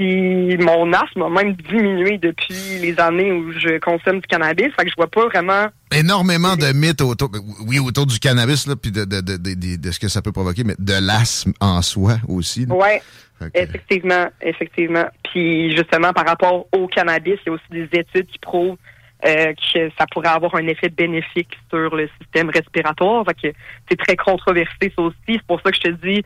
Puis 0.00 0.56
mon 0.56 0.90
asthme 0.94 1.20
a 1.20 1.28
même 1.28 1.52
diminué 1.52 2.16
depuis 2.16 2.78
les 2.80 2.98
années 2.98 3.32
où 3.32 3.52
je 3.52 3.78
consomme 3.80 4.20
du 4.20 4.26
cannabis. 4.26 4.68
Fait 4.74 4.84
que 4.86 4.88
je 4.88 4.94
vois 4.96 5.10
pas 5.10 5.26
vraiment. 5.26 5.66
Énormément 5.94 6.56
de 6.56 6.72
mythes 6.72 7.02
autour, 7.02 7.28
oui, 7.66 7.78
autour 7.78 8.06
du 8.06 8.18
cannabis, 8.18 8.66
là, 8.66 8.76
puis 8.76 8.90
de, 8.90 9.04
de, 9.04 9.20
de, 9.20 9.76
de, 9.76 9.90
ce 9.90 10.00
que 10.00 10.08
ça 10.08 10.22
peut 10.22 10.32
provoquer, 10.32 10.64
mais 10.64 10.74
de 10.78 10.94
l'asthme 10.94 11.52
en 11.60 11.82
soi 11.82 12.16
aussi. 12.28 12.66
Oui, 12.70 13.46
effectivement, 13.52 14.28
effectivement. 14.40 15.04
Puis 15.30 15.76
justement, 15.76 16.14
par 16.14 16.24
rapport 16.24 16.66
au 16.72 16.86
cannabis, 16.86 17.38
il 17.44 17.48
y 17.48 17.50
a 17.50 17.52
aussi 17.52 17.70
des 17.70 18.00
études 18.00 18.28
qui 18.28 18.38
prouvent 18.38 18.78
euh, 19.26 19.52
que 19.52 19.90
ça 19.98 20.06
pourrait 20.10 20.28
avoir 20.28 20.54
un 20.54 20.66
effet 20.66 20.88
bénéfique 20.88 21.58
sur 21.68 21.94
le 21.94 22.08
système 22.22 22.48
respiratoire. 22.48 23.22
Fait 23.26 23.50
que 23.50 23.58
c'est 23.90 23.98
très 23.98 24.16
controversé, 24.16 24.90
ça 24.96 25.02
aussi. 25.02 25.16
C'est 25.28 25.46
pour 25.46 25.60
ça 25.60 25.70
que 25.70 25.76
je 25.76 25.90
te 25.90 26.06
dis, 26.06 26.24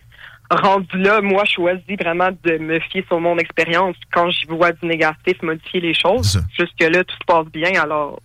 rendu 0.51 0.99
là, 0.99 1.21
moi, 1.21 1.45
je 1.47 1.53
choisis 1.53 1.97
vraiment 1.99 2.31
de 2.45 2.59
me 2.59 2.79
fier 2.81 3.05
sur 3.09 3.21
mon 3.21 3.39
expérience. 3.39 3.97
Quand 4.13 4.31
je 4.31 4.47
vois 4.49 4.73
du 4.73 4.87
négatif, 4.87 5.41
modifier 5.43 5.81
les 5.81 5.95
choses. 5.95 6.41
Jusque-là, 6.57 7.05
tout 7.05 7.15
se 7.15 7.25
passe 7.27 7.47
bien. 7.47 7.81
Alors, 7.81 8.21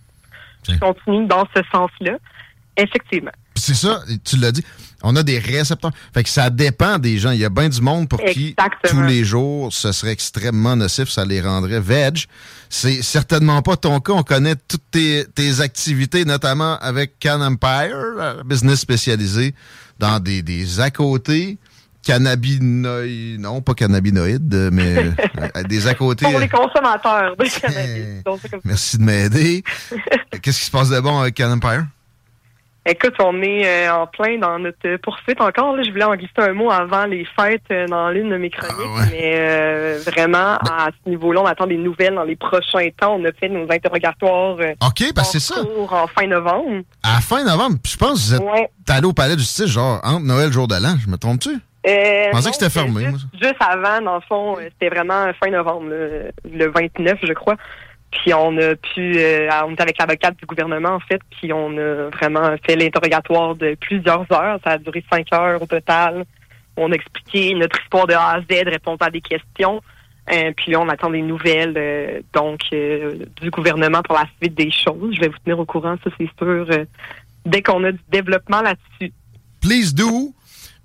je 0.67 0.77
continue 0.77 1.25
dans 1.27 1.47
ce 1.55 1.61
sens-là. 1.71 2.17
Effectivement. 2.77 3.31
C'est 3.55 3.73
ça, 3.73 4.01
tu 4.23 4.37
l'as 4.37 4.51
dit. 4.51 4.63
On 5.01 5.15
a 5.15 5.23
des 5.23 5.39
récepteurs. 5.39 5.91
Fait 6.13 6.23
que 6.23 6.29
ça 6.29 6.49
dépend 6.49 6.97
des 6.97 7.17
gens. 7.17 7.31
Il 7.31 7.39
y 7.39 7.45
a 7.45 7.49
bien 7.49 7.69
du 7.69 7.81
monde 7.81 8.07
pour 8.07 8.23
qui 8.23 8.55
tous 8.89 9.01
les 9.01 9.23
jours, 9.23 9.71
ce 9.71 9.91
serait 9.91 10.11
extrêmement 10.11 10.75
nocif, 10.75 11.09
ça 11.09 11.25
les 11.25 11.41
rendrait 11.41 11.79
veg. 11.79 12.25
C'est 12.69 13.01
certainement 13.01 13.61
pas 13.61 13.77
ton 13.77 13.99
cas. 13.99 14.13
On 14.13 14.23
connaît 14.23 14.55
toutes 14.55 14.91
tes, 14.91 15.25
tes 15.35 15.61
activités, 15.61 16.25
notamment 16.25 16.77
avec 16.79 17.13
Can 17.21 17.41
Empire, 17.41 18.43
business 18.45 18.79
spécialisé 18.79 19.53
dans 19.99 20.19
des, 20.19 20.41
des 20.41 20.79
à 20.79 20.91
côté 20.91 21.57
cannabinoïdes, 22.09 23.39
non, 23.39 23.61
pas 23.61 23.73
cannabinoïdes, 23.73 24.69
mais 24.71 24.97
euh, 25.55 25.63
des 25.63 25.87
à 25.87 25.93
côté. 25.93 26.25
Pour 26.25 26.39
les 26.39 26.49
consommateurs 26.49 27.35
de 27.35 27.43
cannabis. 27.43 28.63
Merci 28.65 28.97
de 28.97 29.03
m'aider. 29.03 29.63
Qu'est-ce 30.41 30.59
qui 30.59 30.65
se 30.65 30.71
passe 30.71 30.89
de 30.89 30.99
bon 30.99 31.19
avec 31.19 31.35
Can 31.35 31.51
Empire? 31.51 31.85
Écoute, 32.85 33.13
on 33.19 33.39
est 33.43 33.67
euh, 33.67 33.93
en 33.93 34.07
plein 34.07 34.39
dans 34.39 34.57
notre 34.57 34.95
poursuite 34.97 35.39
encore. 35.39 35.75
Je 35.83 35.91
voulais 35.91 36.05
en 36.05 36.15
glisser 36.15 36.31
un 36.37 36.53
mot 36.53 36.71
avant 36.71 37.05
les 37.05 37.27
fêtes 37.39 37.61
euh, 37.69 37.85
dans 37.85 38.09
l'une 38.09 38.29
de 38.29 38.37
mes 38.37 38.49
chroniques, 38.49 38.73
ah 38.97 39.03
mais 39.11 39.97
vraiment, 39.97 40.57
à 40.57 40.89
ce 41.03 41.09
niveau-là, 41.09 41.41
on 41.41 41.45
attend 41.45 41.67
des 41.67 41.77
nouvelles 41.77 42.15
dans 42.15 42.23
les 42.23 42.37
prochains 42.37 42.89
temps. 42.99 43.17
On 43.19 43.25
a 43.25 43.31
fait 43.33 43.49
nos 43.49 43.71
interrogatoires 43.71 44.55
OK, 44.83 45.13
parce 45.13 45.31
que 45.31 45.39
c'est 45.39 45.53
ça. 45.53 45.61
en 45.61 46.07
fin 46.07 46.25
novembre. 46.25 46.81
À 47.03 47.21
fin 47.21 47.43
novembre? 47.43 47.77
Je 47.85 47.97
pense 47.97 48.31
que 48.31 48.37
vous 48.37 48.49
êtes 48.55 48.89
allé 48.89 49.05
au 49.05 49.13
Palais 49.13 49.35
du 49.35 49.41
Justice, 49.41 49.67
genre 49.67 49.99
entre 50.03 50.25
Noël, 50.25 50.51
jour 50.51 50.67
de 50.67 50.75
l'an. 50.75 50.95
Je 50.99 51.11
me 51.11 51.17
trompe-tu? 51.17 51.59
Euh, 51.87 52.25
je 52.27 52.31
pensais 52.31 52.49
que 52.49 52.55
c'était 52.55 52.69
fermé. 52.69 53.05
Juste, 53.41 53.55
avant, 53.59 54.01
dans 54.01 54.15
le 54.15 54.21
fond, 54.21 54.57
euh, 54.57 54.69
c'était 54.73 54.93
vraiment 54.93 55.31
fin 55.41 55.49
novembre, 55.49 55.89
le 55.89 56.71
29, 56.71 57.19
je 57.23 57.33
crois. 57.33 57.55
Puis 58.11 58.33
on 58.33 58.57
a 58.57 58.75
pu, 58.75 59.17
euh, 59.17 59.49
on 59.65 59.73
était 59.73 59.83
avec 59.83 59.97
l'avocate 59.99 60.35
du 60.37 60.45
gouvernement 60.45 60.95
en 60.95 60.99
fait, 60.99 61.21
puis 61.29 61.53
on 61.53 61.77
a 61.77 62.09
vraiment 62.09 62.55
fait 62.65 62.75
l'interrogatoire 62.75 63.55
de 63.55 63.75
plusieurs 63.79 64.25
heures. 64.31 64.59
Ça 64.63 64.71
a 64.71 64.77
duré 64.79 65.03
cinq 65.11 65.31
heures 65.31 65.61
au 65.61 65.67
total. 65.67 66.25
On 66.75 66.91
a 66.91 66.95
expliqué 66.95 67.53
notre 67.53 67.79
histoire 67.81 68.07
de 68.07 68.13
A 68.13 68.37
à 68.37 68.41
Z, 68.41 68.63
répondre 68.65 68.97
à 69.01 69.11
des 69.11 69.21
questions. 69.21 69.81
Euh, 70.31 70.51
puis 70.57 70.75
on 70.75 70.89
attend 70.89 71.11
des 71.11 71.21
nouvelles 71.21 72.23
donc 72.33 72.61
du 72.71 73.51
gouvernement 73.51 74.01
pour 74.01 74.15
la 74.15 74.25
suite 74.41 74.55
des 74.55 74.71
choses. 74.71 75.13
Je 75.15 75.21
vais 75.21 75.27
vous 75.27 75.37
tenir 75.43 75.59
au 75.59 75.65
courant, 75.65 75.95
ça 76.03 76.09
c'est 76.17 76.29
sûr, 76.39 76.67
dès 77.45 77.61
qu'on 77.61 77.83
a 77.83 77.91
du 77.91 78.01
développement 78.09 78.61
là-dessus. 78.61 79.13
Please 79.61 79.93
do. 79.93 80.33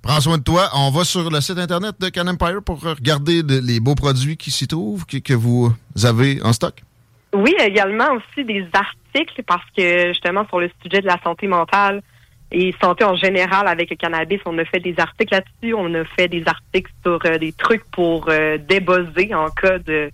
Prends 0.05 0.21
soin 0.21 0.37
de 0.37 0.43
toi. 0.43 0.69
On 0.75 0.91
va 0.91 1.03
sur 1.03 1.31
le 1.31 1.41
site 1.41 1.59
internet 1.59 1.95
de 1.99 2.11
Can 2.11 2.27
Empire 2.27 2.63
pour 2.63 2.79
regarder 2.79 3.41
les 3.43 3.81
beaux 3.81 3.95
produits 3.95 4.37
qui 4.37 4.51
s'y 4.51 4.69
trouvent, 4.69 5.07
que, 5.07 5.33
vous 5.33 5.73
avez 6.05 6.43
en 6.43 6.53
stock. 6.53 6.75
Oui, 7.33 7.55
également 7.59 8.13
aussi 8.13 8.45
des 8.45 8.67
articles 8.75 9.43
parce 9.47 9.65
que 9.75 10.09
justement 10.09 10.47
sur 10.47 10.61
le 10.61 10.71
sujet 10.83 11.01
de 11.01 11.07
la 11.07 11.19
santé 11.25 11.47
mentale 11.47 12.03
et 12.53 12.75
santé 12.83 13.03
en 13.03 13.17
général 13.17 13.67
avec 13.67 13.89
le 13.89 13.97
cannabis, 13.97 14.41
on 14.45 14.59
a 14.59 14.67
fait 14.67 14.79
des 14.79 14.95
articles 14.99 15.33
là-dessus. 15.33 15.73
On 15.73 15.95
a 15.95 16.05
fait 16.05 16.29
des 16.29 16.45
articles 16.47 16.93
sur 17.03 17.19
euh, 17.25 17.39
des 17.39 17.53
trucs 17.53 17.85
pour 17.91 18.27
euh, 18.29 18.59
débosser 18.59 19.33
en 19.35 19.49
cas 19.49 19.79
de 19.79 20.11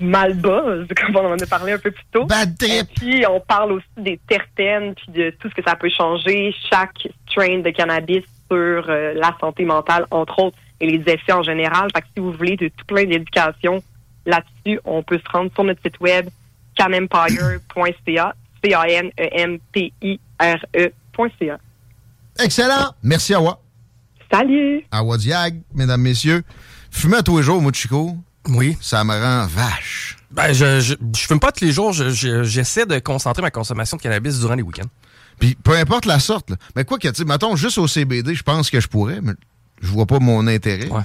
malbuzz, 0.00 0.86
comme 1.00 1.16
on 1.16 1.32
en 1.32 1.38
a 1.38 1.46
parlé 1.46 1.72
un 1.72 1.78
peu 1.78 1.92
plus 1.92 2.04
tôt. 2.12 2.26
Bad 2.26 2.62
Et 2.62 2.84
puis 2.84 3.24
on 3.26 3.40
parle 3.40 3.72
aussi 3.72 3.86
des 3.96 4.20
terpènes 4.28 4.94
puis 4.94 5.12
de 5.12 5.30
tout 5.30 5.48
ce 5.48 5.54
que 5.54 5.62
ça 5.66 5.76
peut 5.76 5.88
changer 5.88 6.54
chaque 6.70 7.08
strain 7.26 7.60
de 7.60 7.70
cannabis 7.70 8.24
sur 8.50 8.84
euh, 8.88 9.14
la 9.14 9.34
santé 9.40 9.64
mentale 9.64 10.06
entre 10.10 10.38
autres 10.38 10.58
et 10.80 10.86
les 10.90 11.02
effets 11.12 11.32
en 11.32 11.42
général. 11.42 11.88
Fait 11.94 12.02
que 12.02 12.06
si 12.14 12.20
vous 12.20 12.32
voulez 12.32 12.56
de 12.56 12.68
tout 12.68 12.84
plein 12.86 13.04
d'éducation 13.04 13.82
là-dessus, 14.26 14.80
on 14.84 15.02
peut 15.02 15.18
se 15.18 15.30
rendre 15.30 15.50
sur 15.54 15.64
notre 15.64 15.80
site 15.82 15.98
web 16.00 16.28
canempire.ca, 16.76 18.34
c 18.64 18.74
a 18.74 18.88
n 18.88 19.10
e 19.18 19.90
e.ca. 20.02 21.58
Excellent. 22.42 22.94
Merci, 23.02 23.34
Awa. 23.34 23.58
Salut. 24.32 24.84
Awa 24.90 25.16
Diag, 25.18 25.60
mesdames, 25.74 26.00
messieurs. 26.00 26.42
Fumer 26.90 27.18
à 27.18 27.22
tous 27.22 27.36
les 27.38 27.42
jours, 27.44 27.60
moi, 27.62 27.72
Chico, 27.72 28.16
Oui. 28.48 28.76
ça 28.80 29.04
me 29.04 29.12
rend 29.12 29.46
vache. 29.46 30.16
Ben, 30.30 30.52
je, 30.52 30.80
je, 30.80 30.94
je 31.16 31.26
fume 31.26 31.38
pas 31.38 31.52
tous 31.52 31.64
les 31.64 31.70
jours. 31.72 31.92
Je- 31.92 32.10
je- 32.10 32.42
J'essaie 32.42 32.86
de 32.86 32.98
concentrer 32.98 33.42
ma 33.42 33.50
consommation 33.52 33.96
de 33.96 34.02
cannabis 34.02 34.40
durant 34.40 34.54
les 34.54 34.62
week-ends. 34.62 34.88
Puis 35.38 35.56
peu 35.62 35.76
importe 35.76 36.06
la 36.06 36.18
sorte, 36.20 36.50
là. 36.50 36.56
mais 36.76 36.84
quoi 36.84 36.98
que, 36.98 37.08
tu 37.08 37.14
sais, 37.16 37.24
mettons, 37.24 37.56
juste 37.56 37.78
au 37.78 37.86
CBD, 37.88 38.34
je 38.34 38.42
pense 38.42 38.70
que 38.70 38.80
je 38.80 38.88
pourrais, 38.88 39.20
mais 39.22 39.32
je 39.82 39.88
vois 39.88 40.06
pas 40.06 40.18
mon 40.20 40.46
intérêt. 40.46 40.88
Ouais. 40.88 41.02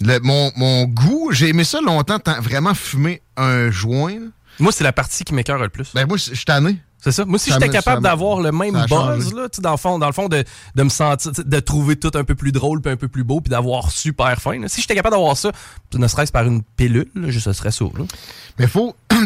Le- 0.00 0.20
mon, 0.20 0.50
mon 0.56 0.84
goût, 0.84 1.30
j'ai 1.32 1.48
aimé 1.48 1.64
ça 1.64 1.80
longtemps, 1.80 2.18
vraiment 2.40 2.74
fumer 2.74 3.22
un 3.36 3.70
joint. 3.70 4.12
là. 4.14 4.26
Moi, 4.60 4.72
c'est 4.72 4.84
la 4.84 4.92
partie 4.92 5.24
qui 5.24 5.34
m'écœure 5.34 5.58
le 5.58 5.68
plus. 5.68 5.92
Ben 5.94 6.06
moi, 6.06 6.16
je 6.16 6.34
suis 6.34 6.44
tanné. 6.44 6.78
C'est 7.00 7.12
ça. 7.12 7.26
Moi, 7.26 7.38
si 7.38 7.52
j'étais 7.52 7.68
capable 7.68 8.02
d'avoir 8.02 8.40
le 8.40 8.50
même 8.50 8.86
buzz, 8.88 9.34
là, 9.34 9.48
dans 9.58 9.72
le 9.72 9.76
fond, 9.76 9.98
dans 9.98 10.06
le 10.06 10.12
fond 10.14 10.28
de, 10.28 10.42
de 10.74 10.82
me 10.82 10.88
sentir, 10.88 11.32
de 11.36 11.60
trouver 11.60 11.96
tout 11.96 12.10
un 12.14 12.24
peu 12.24 12.34
plus 12.34 12.50
drôle, 12.50 12.80
puis 12.80 12.90
un 12.90 12.96
peu 12.96 13.08
plus 13.08 13.24
beau, 13.24 13.42
puis 13.42 13.50
d'avoir 13.50 13.90
super 13.90 14.40
faim. 14.40 14.60
là. 14.60 14.68
Si 14.68 14.80
j'étais 14.80 14.94
capable 14.94 15.14
d'avoir 15.14 15.36
ça, 15.36 15.52
ne 15.92 16.06
serait-ce 16.08 16.32
par 16.32 16.44
une 16.46 16.62
pilule, 16.62 17.10
là, 17.14 17.28
je 17.28 17.38
ça. 17.72 17.98
là. 17.98 18.04
Mais 18.58 18.64
il 18.64 18.68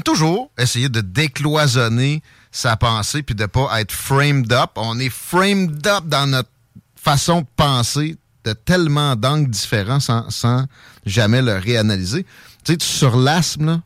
toujours 0.02 0.50
essayer 0.58 0.88
de 0.88 1.00
décloisonner 1.00 2.22
sa 2.50 2.76
pensée 2.76 3.22
puis 3.22 3.34
de 3.34 3.46
pas 3.46 3.80
être 3.80 3.92
framed 3.92 4.52
up. 4.52 4.70
On 4.76 4.98
est 4.98 5.10
framed 5.10 5.86
up 5.86 6.04
dans 6.06 6.26
notre 6.26 6.50
façon 6.96 7.42
de 7.42 7.46
penser 7.56 8.16
de 8.44 8.52
tellement 8.52 9.16
d'angles 9.16 9.50
différents 9.50 10.00
sans, 10.00 10.66
jamais 11.04 11.42
le 11.42 11.56
réanalyser. 11.56 12.24
Tu 12.64 12.72
sais, 12.72 12.78
sur 12.80 13.16
l'asthme, 13.16 13.82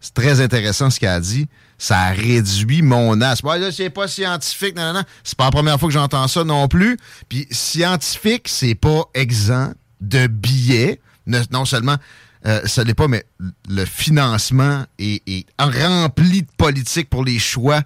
c'est 0.00 0.14
très 0.14 0.40
intéressant 0.40 0.90
ce 0.90 0.98
qu'elle 0.98 1.10
a 1.10 1.20
dit. 1.20 1.48
Ça 1.78 2.08
réduit 2.08 2.82
mon 2.82 3.20
asthme. 3.22 3.48
Ouais, 3.48 3.58
là, 3.58 3.72
c'est 3.72 3.90
pas 3.90 4.06
scientifique, 4.06 4.76
non, 4.76 4.92
non, 4.92 4.92
non. 4.94 5.04
C'est 5.24 5.36
pas 5.36 5.44
la 5.44 5.50
première 5.50 5.78
fois 5.80 5.88
que 5.88 5.94
j'entends 5.94 6.28
ça 6.28 6.44
non 6.44 6.68
plus. 6.68 6.98
Puis 7.28 7.46
scientifique, 7.50 8.48
c'est 8.48 8.74
pas 8.74 9.04
exempt 9.14 9.72
de. 10.00 10.28
Ne- 11.26 11.40
non 11.50 11.64
seulement 11.64 11.96
euh, 12.46 12.60
ce 12.66 12.80
n'est 12.80 12.94
pas, 12.94 13.06
mais 13.08 13.24
le 13.68 13.84
financement 13.84 14.84
est, 14.98 15.22
est 15.28 15.46
rempli 15.58 16.42
de 16.42 16.48
politique 16.56 17.10
pour 17.10 17.24
les 17.24 17.38
choix 17.38 17.82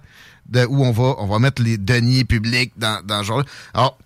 de 0.47 0.65
où 0.65 0.83
on 0.85 0.91
va, 0.91 1.15
on 1.17 1.27
va 1.27 1.39
mettre 1.39 1.61
les 1.61 1.77
deniers 1.77 2.23
publics 2.23 2.71
dans, 2.77 3.03
dans 3.05 3.19
ce 3.21 3.27
genre-là. 3.27 3.45
Alors, 3.73 3.97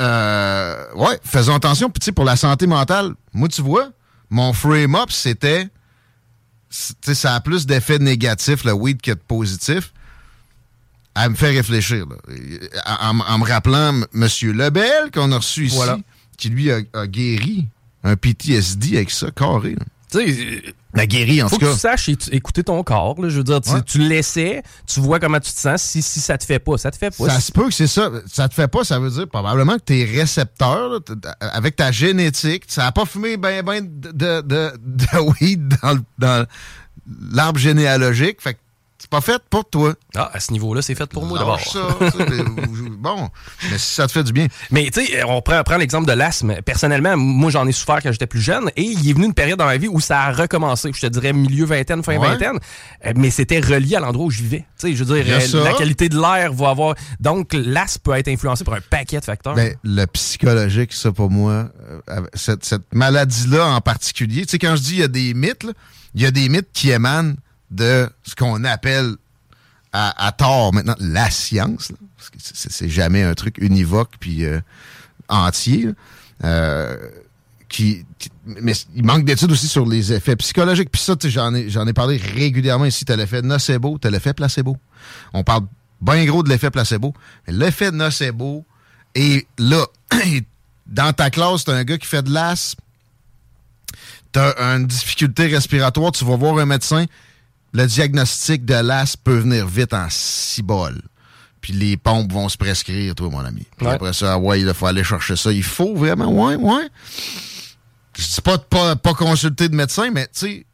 euh, 0.00 0.84
ouais, 0.94 1.18
faisons 1.24 1.54
attention. 1.56 1.90
Puis, 1.90 2.00
tu 2.00 2.04
sais, 2.06 2.12
pour 2.12 2.24
la 2.24 2.36
santé 2.36 2.66
mentale, 2.66 3.14
moi, 3.32 3.48
tu 3.48 3.62
vois, 3.62 3.90
mon 4.30 4.52
frame-up, 4.52 5.10
c'était. 5.10 5.68
c'est- 6.70 6.94
Tu 7.00 7.08
sais, 7.10 7.14
ça 7.14 7.34
a 7.34 7.40
plus 7.40 7.66
d'effets 7.66 7.98
négatifs, 7.98 8.64
le 8.64 8.72
weed, 8.72 9.02
que 9.02 9.10
de 9.10 9.16
positifs. 9.18 9.92
Elle 11.20 11.30
me 11.30 11.34
fait 11.34 11.50
réfléchir, 11.50 12.06
là. 12.06 12.16
En, 13.10 13.38
me 13.38 13.44
rappelant 13.44 14.02
M. 14.14 14.28
Lebel, 14.54 15.10
qu'on 15.12 15.32
a 15.32 15.36
reçu 15.38 15.66
ici, 15.66 15.74
Voilà. 15.74 15.98
qui 16.36 16.48
lui 16.48 16.70
a, 16.70 16.78
a 16.92 17.06
guéri 17.08 17.66
un 18.04 18.14
PTSD 18.14 18.96
avec 18.98 19.10
ça, 19.10 19.32
carré. 19.32 19.74
là. 19.74 19.84
Tu 20.10 20.18
sais, 20.34 20.62
La 20.94 21.06
guéri, 21.06 21.42
en 21.42 21.48
faut 21.48 21.56
tout 21.56 21.60
que 21.60 21.66
cas. 21.66 21.72
tu 21.74 21.78
saches 21.80 22.08
écouter 22.32 22.64
ton 22.64 22.82
corps. 22.82 23.20
là. 23.20 23.28
Je 23.28 23.36
veux 23.38 23.44
dire, 23.44 23.60
tu, 23.60 23.70
Ouais. 23.70 23.82
tu 23.82 23.98
l'essaies, 23.98 24.62
tu 24.86 25.00
vois 25.00 25.20
comment 25.20 25.38
tu 25.38 25.52
te 25.52 25.58
sens. 25.58 25.82
Si, 25.82 26.00
si 26.02 26.20
ça 26.20 26.38
te 26.38 26.44
fait 26.44 26.58
pas, 26.58 26.78
ça 26.78 26.90
te 26.90 26.96
fait 26.96 27.14
pas. 27.16 27.28
Ça 27.28 27.40
se 27.40 27.52
peut 27.52 27.66
que 27.66 27.74
c'est 27.74 27.86
ça. 27.86 28.10
Ça 28.26 28.48
te 28.48 28.54
fait 28.54 28.68
pas, 28.68 28.84
ça 28.84 28.98
veut 28.98 29.10
dire 29.10 29.28
probablement 29.28 29.74
que 29.76 29.82
tes 29.82 30.04
récepteurs, 30.04 30.88
là, 30.88 31.00
t- 31.00 31.12
avec 31.40 31.76
ta 31.76 31.92
génétique, 31.92 32.64
ça 32.68 32.84
n'a 32.84 32.92
pas 32.92 33.04
fumé 33.04 33.36
ben 33.36 33.62
ben 33.62 33.86
de, 33.86 34.10
de, 34.12 34.40
de, 34.42 34.72
de 34.78 35.18
weed 35.40 35.74
dans, 35.82 35.98
dans 36.18 36.46
l'arbre 37.32 37.58
généalogique. 37.58 38.40
Fait 38.40 38.54
que 38.54 38.58
c'est 39.10 39.16
pas 39.16 39.20
fait 39.22 39.42
pour 39.48 39.64
toi. 39.68 39.94
Ah, 40.14 40.30
à 40.34 40.40
ce 40.40 40.52
niveau-là, 40.52 40.82
c'est 40.82 40.94
fait 40.94 41.06
pour 41.06 41.24
moi 41.24 41.38
d'abord. 41.38 41.58
Mais- 42.18 42.42
bon, 42.90 43.28
mais 43.70 43.78
si 43.78 43.94
ça 43.94 44.06
te 44.06 44.12
fait 44.12 44.22
du 44.24 44.32
bien. 44.32 44.46
Mais 44.70 44.90
tu 44.92 45.04
sais, 45.04 45.22
on 45.24 45.40
prend, 45.40 45.62
prend 45.62 45.76
l'exemple 45.78 46.06
de 46.06 46.12
l'asthme. 46.12 46.60
Personnellement, 46.62 47.16
moi, 47.16 47.50
j'en 47.50 47.66
ai 47.66 47.72
souffert 47.72 48.00
quand 48.02 48.12
j'étais 48.12 48.26
plus 48.26 48.40
jeune 48.42 48.70
et 48.76 48.82
il 48.82 49.08
est 49.08 49.12
venu 49.14 49.24
une 49.26 49.34
période 49.34 49.58
dans 49.58 49.64
ma 49.66 49.76
vie 49.78 49.88
où 49.88 50.00
ça 50.00 50.20
a 50.22 50.32
recommencé. 50.32 50.90
Je 50.94 51.00
te 51.00 51.06
dirais 51.06 51.32
milieu 51.32 51.64
vingtaine, 51.64 52.02
fin 52.02 52.18
Ouais. 52.18 52.28
vingtaine. 52.28 52.58
Euh, 53.06 53.12
Mais 53.16 53.30
c'était 53.30 53.60
relié 53.60 53.96
à 53.96 54.00
l'endroit 54.00 54.26
où 54.26 54.30
je 54.30 54.42
vivais. 54.42 54.66
Tu 54.78 54.88
sais, 54.88 54.94
je 54.94 55.04
veux 55.04 55.14
dire, 55.22 55.24
euh, 55.54 55.64
la 55.64 55.72
qualité 55.72 56.08
de 56.08 56.18
l'air 56.20 56.52
va 56.52 56.68
avoir. 56.70 56.94
Donc, 57.20 57.52
l'asthme 57.54 58.02
peut 58.02 58.12
être 58.12 58.28
influencé 58.28 58.64
par 58.64 58.74
un 58.74 58.80
paquet 58.90 59.20
de 59.20 59.24
facteurs. 59.24 59.54
Ben, 59.54 59.74
le 59.84 60.04
psychologique, 60.06 60.92
ça, 60.92 61.12
pour 61.12 61.30
moi, 61.30 61.70
euh, 62.10 62.20
cette, 62.34 62.64
cette 62.64 62.92
maladie-là 62.94 63.66
en 63.68 63.80
particulier, 63.80 64.42
tu 64.42 64.50
sais, 64.50 64.58
quand 64.58 64.76
je 64.76 64.82
dis 64.82 64.92
il 64.94 65.00
y 65.00 65.02
a 65.02 65.08
des 65.08 65.32
mythes, 65.34 65.66
il 66.14 66.22
y 66.22 66.26
a 66.26 66.30
des 66.30 66.48
mythes 66.48 66.68
qui 66.72 66.90
émanent 66.90 67.34
de 67.70 68.08
ce 68.22 68.34
qu'on 68.34 68.64
appelle 68.64 69.14
à, 69.92 70.32
tort 70.36 70.72
maintenant 70.72 70.94
la 71.00 71.30
science. 71.30 71.90
là, 71.90 71.96
parce 72.16 72.30
que 72.30 72.36
c'est 72.40 72.88
jamais 72.88 73.22
un 73.22 73.34
truc 73.34 73.56
univoque 73.58 74.12
puis 74.20 74.44
euh, 74.44 74.60
entier. 75.28 75.88
euh, 76.44 76.96
qui, 77.68 78.06
mais 78.46 78.72
il 78.94 79.04
manque 79.04 79.24
d'études 79.24 79.52
aussi 79.52 79.68
sur 79.68 79.86
les 79.86 80.12
effets 80.12 80.36
psychologiques. 80.36 80.90
Puis 80.90 81.02
ça, 81.02 81.14
j'en 81.22 81.86
ai 81.86 81.92
parlé 81.92 82.16
régulièrement 82.16 82.86
ici. 82.86 83.04
T'as 83.04 83.16
l'effet 83.16 83.42
nocebo, 83.42 83.98
t'as 83.98 84.10
l'effet 84.10 84.32
placebo. 84.32 84.76
On 85.34 85.44
parle 85.44 85.64
bien 86.00 86.24
gros 86.24 86.42
de 86.42 86.48
l'effet 86.48 86.70
placebo. 86.70 87.12
Mais 87.46 87.52
l'effet 87.52 87.90
nocebo 87.90 88.64
est 89.14 89.46
là. 89.58 89.84
Dans 90.86 91.12
ta 91.12 91.28
classe, 91.28 91.64
t'as 91.64 91.74
un 91.74 91.84
gars 91.84 91.98
qui 91.98 92.06
fait 92.06 92.22
de 92.22 92.32
l'asthme, 92.32 92.80
t'as 94.32 94.54
une 94.58 94.86
difficulté 94.86 95.46
respiratoire, 95.46 96.12
tu 96.12 96.24
vas 96.24 96.36
voir 96.36 96.56
un 96.56 96.64
médecin, 96.64 97.04
le 97.72 97.86
diagnostic 97.86 98.64
de 98.64 98.74
l'asthme 98.74 99.20
peut 99.24 99.38
venir 99.38 99.66
vite 99.66 99.92
en 99.94 100.06
cibole. 100.10 101.00
Puis 101.60 101.72
les 101.72 101.96
pompes 101.96 102.32
vont 102.32 102.48
se 102.48 102.56
prescrire, 102.56 103.14
toi, 103.14 103.28
mon 103.30 103.40
ami. 103.40 103.66
Puis 103.76 103.86
Ouais. 103.86 103.92
après 103.94 104.12
ça, 104.12 104.38
ouais, 104.38 104.60
il 104.60 104.72
faut 104.74 104.86
aller 104.86 105.04
chercher 105.04 105.36
ça. 105.36 105.52
Il 105.52 105.62
faut 105.64 105.94
vraiment, 105.94 106.32
ouais, 106.32 106.54
ouais. 106.54 106.88
Je 108.16 108.26
dis 108.26 108.40
pas 108.42 108.56
de 108.56 108.62
pas, 108.62 108.96
pas 108.96 109.14
consulter 109.14 109.68
de 109.68 109.74
médecin, 109.76 110.10
mais 110.12 110.26
tu 110.26 110.32
sais, 110.34 110.66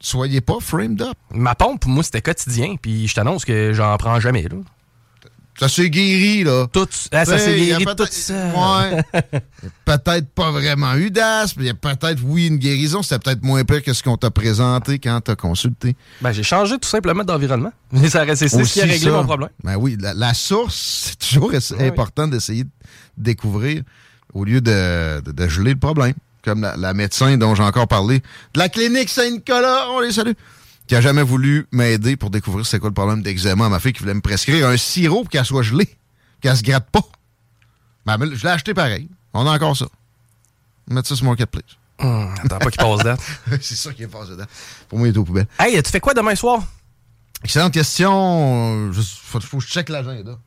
soyez 0.00 0.40
pas 0.40 0.58
framed 0.60 1.00
up. 1.02 1.16
Ma 1.30 1.54
pompe, 1.54 1.86
moi, 1.86 2.02
c'était 2.02 2.22
quotidien. 2.22 2.76
Puis 2.80 3.08
je 3.08 3.14
t'annonce 3.14 3.44
que 3.44 3.72
j'en 3.72 3.96
prends 3.96 4.20
jamais. 4.20 4.42
Là. 4.42 4.56
Ça 5.58 5.68
s'est 5.68 5.88
guéri, 5.88 6.42
là. 6.44 6.66
Tout, 6.72 6.88
ah, 7.12 7.24
ça 7.24 7.38
s'est 7.38 7.54
guéri 7.56 7.84
peut-être- 7.84 8.10
tout. 8.10 8.32
Ouais. 8.58 9.40
Peut-être 9.84 10.28
pas 10.30 10.50
vraiment 10.50 10.94
eu 10.94 11.10
d'asthme. 11.10 11.60
Il 11.60 11.66
y 11.66 11.70
a 11.70 11.74
peut-être, 11.74 12.20
oui, 12.24 12.46
une 12.48 12.56
guérison. 12.56 13.02
C'était 13.02 13.18
peut-être 13.18 13.42
moins 13.44 13.62
pire 13.64 13.82
que 13.82 13.92
ce 13.92 14.02
qu'on 14.02 14.16
t'a 14.16 14.30
présenté 14.30 14.98
quand 14.98 15.20
t'as 15.20 15.36
consulté. 15.36 15.94
Ben, 16.20 16.32
j'ai 16.32 16.42
changé 16.42 16.76
tout 16.78 16.88
simplement 16.88 17.22
d'environnement. 17.22 17.72
Mais 17.92 18.08
ça 18.10 18.24
reste- 18.24 18.48
C'est 18.48 18.64
ce 18.64 18.72
qui 18.72 18.80
a 18.80 18.84
réglé 18.84 18.98
ça. 18.98 19.12
mon 19.12 19.24
problème. 19.24 19.50
Ben 19.62 19.76
oui, 19.76 19.96
la, 20.00 20.14
la 20.14 20.34
source, 20.34 20.74
c'est 21.20 21.28
toujours 21.30 21.50
oui. 21.52 21.86
important 21.86 22.26
d'essayer 22.26 22.64
de 22.64 22.70
découvrir 23.16 23.82
au 24.32 24.44
lieu 24.44 24.60
de, 24.60 25.20
de- 25.20 25.32
de 25.32 25.48
geler 25.48 25.72
le 25.74 25.78
problème. 25.78 26.14
Comme 26.42 26.60
la, 26.62 26.76
la 26.76 26.92
médecin 26.94 27.36
dont 27.38 27.54
j'ai 27.54 27.62
encore 27.62 27.88
parlé, 27.88 28.18
de 28.18 28.58
la 28.58 28.68
clinique 28.68 29.08
Saint-Nicolas, 29.08 29.86
on 29.92 30.00
les 30.00 30.12
salue, 30.12 30.32
qui 30.86 30.94
a 30.94 31.00
jamais 31.00 31.22
voulu 31.22 31.66
m'aider 31.72 32.16
pour 32.16 32.30
découvrir 32.30 32.66
c'est 32.66 32.78
quoi 32.78 32.90
le 32.90 32.94
problème 32.94 33.22
d'eczéma 33.22 33.66
à 33.66 33.68
ma 33.68 33.80
fille 33.80 33.92
qui 33.92 34.00
voulait 34.00 34.14
me 34.14 34.20
prescrire 34.20 34.68
un 34.68 34.76
sirop 34.76 35.22
pour 35.22 35.30
qu'elle 35.30 35.44
soit 35.44 35.62
gelée, 35.62 35.88
qu'elle 36.40 36.56
se 36.56 36.62
gratte 36.62 36.88
pas. 36.90 37.02
Ben, 38.06 38.18
je 38.34 38.42
l'ai 38.42 38.50
acheté 38.50 38.74
pareil. 38.74 39.08
On 39.32 39.46
a 39.46 39.50
encore 39.50 39.76
ça. 39.76 39.86
Mettre 40.88 41.08
ça 41.08 41.16
sur 41.16 41.24
Marketplace. 41.24 41.64
Hum, 41.98 42.34
attends 42.42 42.58
pas 42.58 42.70
qu'il 42.70 42.82
passe 42.82 43.04
date. 43.04 43.20
c'est 43.62 43.76
ça 43.76 43.92
qui 43.92 44.02
est 44.02 44.08
passé 44.08 44.32
dedans. 44.32 44.44
Pour 44.88 44.98
moi, 44.98 45.08
il 45.08 45.14
est 45.14 45.18
aux 45.18 45.24
poubelles. 45.24 45.46
Hey, 45.58 45.80
tu 45.82 45.90
fais 45.90 46.00
quoi 46.00 46.12
demain 46.12 46.34
soir? 46.34 46.62
Excellente 47.42 47.72
question. 47.72 48.88
Il 48.88 48.94
faut, 48.94 49.40
faut 49.40 49.58
que 49.58 49.64
je 49.64 49.68
check 49.68 49.88
l'agenda. 49.88 50.38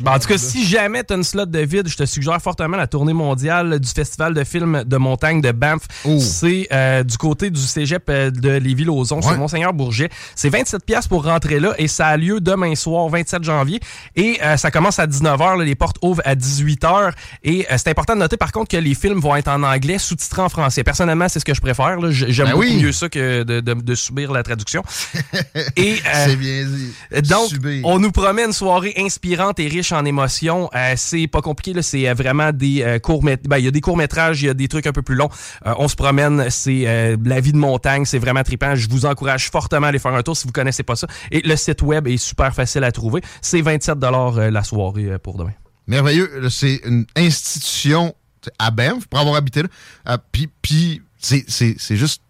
Ben, 0.00 0.12
en 0.12 0.18
tout 0.18 0.26
cas, 0.28 0.38
si 0.38 0.66
jamais 0.66 1.04
tu 1.04 1.12
as 1.12 1.16
une 1.16 1.22
slot 1.22 1.46
de 1.46 1.58
vide, 1.60 1.86
je 1.86 1.96
te 1.96 2.04
suggère 2.06 2.40
fortement 2.40 2.76
la 2.76 2.86
tournée 2.86 3.12
mondiale 3.12 3.78
du 3.78 3.88
Festival 3.88 4.32
de 4.34 4.42
films 4.42 4.84
de 4.84 4.96
montagne 4.96 5.40
de 5.40 5.52
Banff. 5.52 5.82
Oh. 6.04 6.18
C'est 6.18 6.66
euh, 6.72 7.02
du 7.04 7.16
côté 7.18 7.50
du 7.50 7.60
cégep 7.60 8.02
euh, 8.08 8.30
de 8.30 8.50
Lévis-Lauzon, 8.50 9.20
sur 9.20 9.30
Ouais. 9.32 9.36
Monseigneur 9.36 9.72
Bourget. 9.74 10.08
C'est 10.34 10.48
27 10.48 10.84
pièces 10.84 11.06
pour 11.06 11.24
rentrer 11.24 11.60
là 11.60 11.74
et 11.78 11.88
ça 11.88 12.06
a 12.08 12.16
lieu 12.16 12.40
demain 12.40 12.74
soir, 12.74 13.08
27 13.10 13.44
janvier. 13.44 13.80
Et 14.16 14.38
euh, 14.42 14.56
ça 14.56 14.70
commence 14.70 14.98
à 14.98 15.06
19h. 15.06 15.58
là, 15.58 15.64
les 15.64 15.74
portes 15.74 15.96
ouvrent 16.02 16.22
à 16.24 16.34
18h. 16.34 17.12
Et 17.44 17.66
euh, 17.70 17.76
c'est 17.76 17.90
important 17.90 18.14
de 18.14 18.20
noter, 18.20 18.36
par 18.38 18.50
contre, 18.50 18.68
que 18.68 18.76
les 18.78 18.94
films 18.94 19.20
vont 19.20 19.36
être 19.36 19.48
en 19.48 19.62
anglais, 19.62 19.98
sous-titrés 19.98 20.42
en 20.42 20.48
français. 20.48 20.82
Personnellement, 20.84 21.28
c'est 21.28 21.38
ce 21.40 21.44
que 21.44 21.54
je 21.54 21.60
préfère. 21.60 21.98
J'aime 22.10 22.46
Ben 22.46 22.52
beaucoup 22.52 22.64
oui. 22.64 22.82
mieux 22.82 22.92
ça 22.92 23.08
que 23.08 23.42
de, 23.42 23.60
de- 23.60 23.74
de 23.74 23.94
subir 23.94 24.32
la 24.32 24.42
traduction. 24.42 24.82
et 25.76 25.92
euh, 25.94 26.24
C'est 26.26 26.36
bien 26.36 26.64
dit. 26.64 27.22
donc, 27.28 27.48
Subir. 27.50 27.82
on 27.84 27.98
nous 27.98 28.10
promet 28.10 28.44
une 28.44 28.52
soirée 28.52 28.94
inspirante 28.96 29.60
et 29.60 29.68
riche 29.68 29.81
en 29.90 30.04
émotions. 30.04 30.70
Euh, 30.76 30.92
c'est 30.96 31.26
pas 31.26 31.40
compliqué. 31.40 31.82
C'est 31.82 32.08
euh, 32.08 32.14
vraiment 32.14 32.52
des 32.52 32.82
euh, 32.82 32.98
courts 33.00 33.24
métrages. 33.24 33.60
Il 33.60 33.64
y 33.64 33.68
a 33.68 33.72
des 33.72 33.80
courts 33.80 33.96
métrages, 33.96 34.42
il 34.42 34.46
y 34.46 34.48
a 34.48 34.54
des 34.54 34.68
trucs 34.68 34.86
un 34.86 34.92
peu 34.92 35.02
plus 35.02 35.16
longs. 35.16 35.30
On 35.64 35.88
se 35.88 35.96
promène, 35.96 36.48
c'est 36.50 37.16
la 37.24 37.40
vie 37.40 37.52
de 37.52 37.58
montagne, 37.58 38.04
c'est 38.04 38.18
vraiment 38.18 38.42
trippant. 38.44 38.76
Je 38.76 38.88
vous 38.88 39.06
encourage 39.06 39.50
fortement 39.50 39.86
à 39.86 39.88
aller 39.88 39.98
faire 39.98 40.14
un 40.14 40.22
tour 40.22 40.36
si 40.36 40.46
vous 40.46 40.52
connaissez 40.52 40.84
pas 40.84 40.94
ça. 40.94 41.06
Et 41.30 41.40
le 41.40 41.56
site 41.56 41.82
web 41.82 42.06
est 42.06 42.16
super 42.18 42.54
facile 42.54 42.84
à 42.84 42.92
trouver. 42.92 43.22
C'est 43.40 43.60
27 43.62 43.98
euh, 44.02 44.50
la 44.50 44.62
soirée 44.62 45.18
pour 45.18 45.38
demain. 45.38 45.52
Merveilleux. 45.86 46.48
C'est 46.50 46.80
une 46.84 47.06
institution 47.16 48.14
à 48.58 48.70
Banff, 48.70 49.06
pour 49.06 49.20
avoir 49.20 49.36
habité 49.36 49.62
là. 49.62 50.18
Puis, 50.62 51.02
c'est- 51.18 51.96
juste 51.96 52.22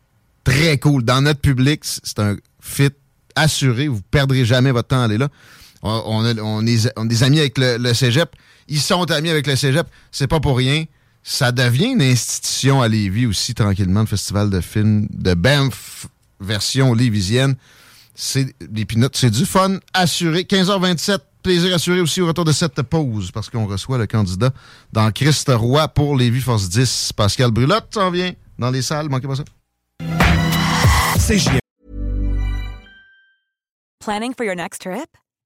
très 0.45 0.79
cool. 0.79 1.05
Dans 1.05 1.21
notre 1.21 1.41
public, 1.41 1.81
c'est 1.85 2.19
un 2.19 2.37
fit 2.61 2.91
assuré. 3.35 3.89
Vous 3.89 4.03
perdrez 4.11 4.45
jamais 4.45 4.73
votre 4.73 4.89
temps 4.89 5.03
à 5.03 5.05
aller 5.05 5.19
là. 5.19 5.29
On, 5.83 6.03
on 6.07 6.25
a, 6.25 6.35
on 6.41 6.67
est, 6.67 6.93
on 6.97 7.05
est 7.05 7.09
des 7.09 7.23
amis 7.23 7.41
avec 7.41 7.59
le, 7.59 7.77
le 7.79 7.95
cégep. 7.95 8.31
Ils 8.69 8.81
sont 8.81 9.11
amis 9.11 9.31
avec 9.31 9.47
le 9.47 9.57
cégep. 9.57 9.87
C'est 10.11 10.29
pas 10.29 10.41
pour 10.41 10.57
rien. 10.57 10.85
Ça 11.25 11.53
devient 11.53 11.93
une 11.93 12.03
institution 12.03 12.83
à 12.83 12.89
Lévis 12.89 13.27
aussi, 13.27 13.55
tranquillement, 13.55 14.01
le 14.01 14.07
festival 14.07 14.51
de 14.51 14.61
films 14.61 15.07
de 15.11 15.35
Banff, 15.35 16.07
version 16.41 16.95
lévisienne. 16.95 17.55
C'est 18.15 18.55
des 18.61 18.85
pinottes, 18.85 19.17
c'est 19.17 19.31
du 19.31 19.47
fun 19.47 19.79
assuré. 19.95 20.43
15h27, 20.43 21.19
plaisir 21.43 21.75
assuré 21.75 22.01
aussi 22.01 22.21
au 22.21 22.27
retour 22.27 22.45
de 22.45 22.53
cette 22.53 22.83
pause 22.83 23.31
parce 23.31 23.49
qu'on 23.49 23.67
reçoit 23.67 23.99
le 23.99 24.07
candidat 24.07 24.51
dans 24.93 25.11
Christ 25.13 25.49
Roy 25.55 25.87
pour 25.89 26.17
Lévis 26.17 26.41
Force 26.41 26.69
10. 26.69 27.13
Pascal 27.17 27.51
Brulotte 27.53 27.95
s'en 27.95 28.11
vient 28.11 28.33
dans 28.59 28.71
les 28.71 28.83
salles, 28.83 29.09
manquez 29.09 29.29
pas 29.29 29.37
ça. 29.37 29.45
Planning 34.01 34.35
for 34.37 34.45
your 34.45 34.57
next 34.57 34.83
trip? 34.83 35.07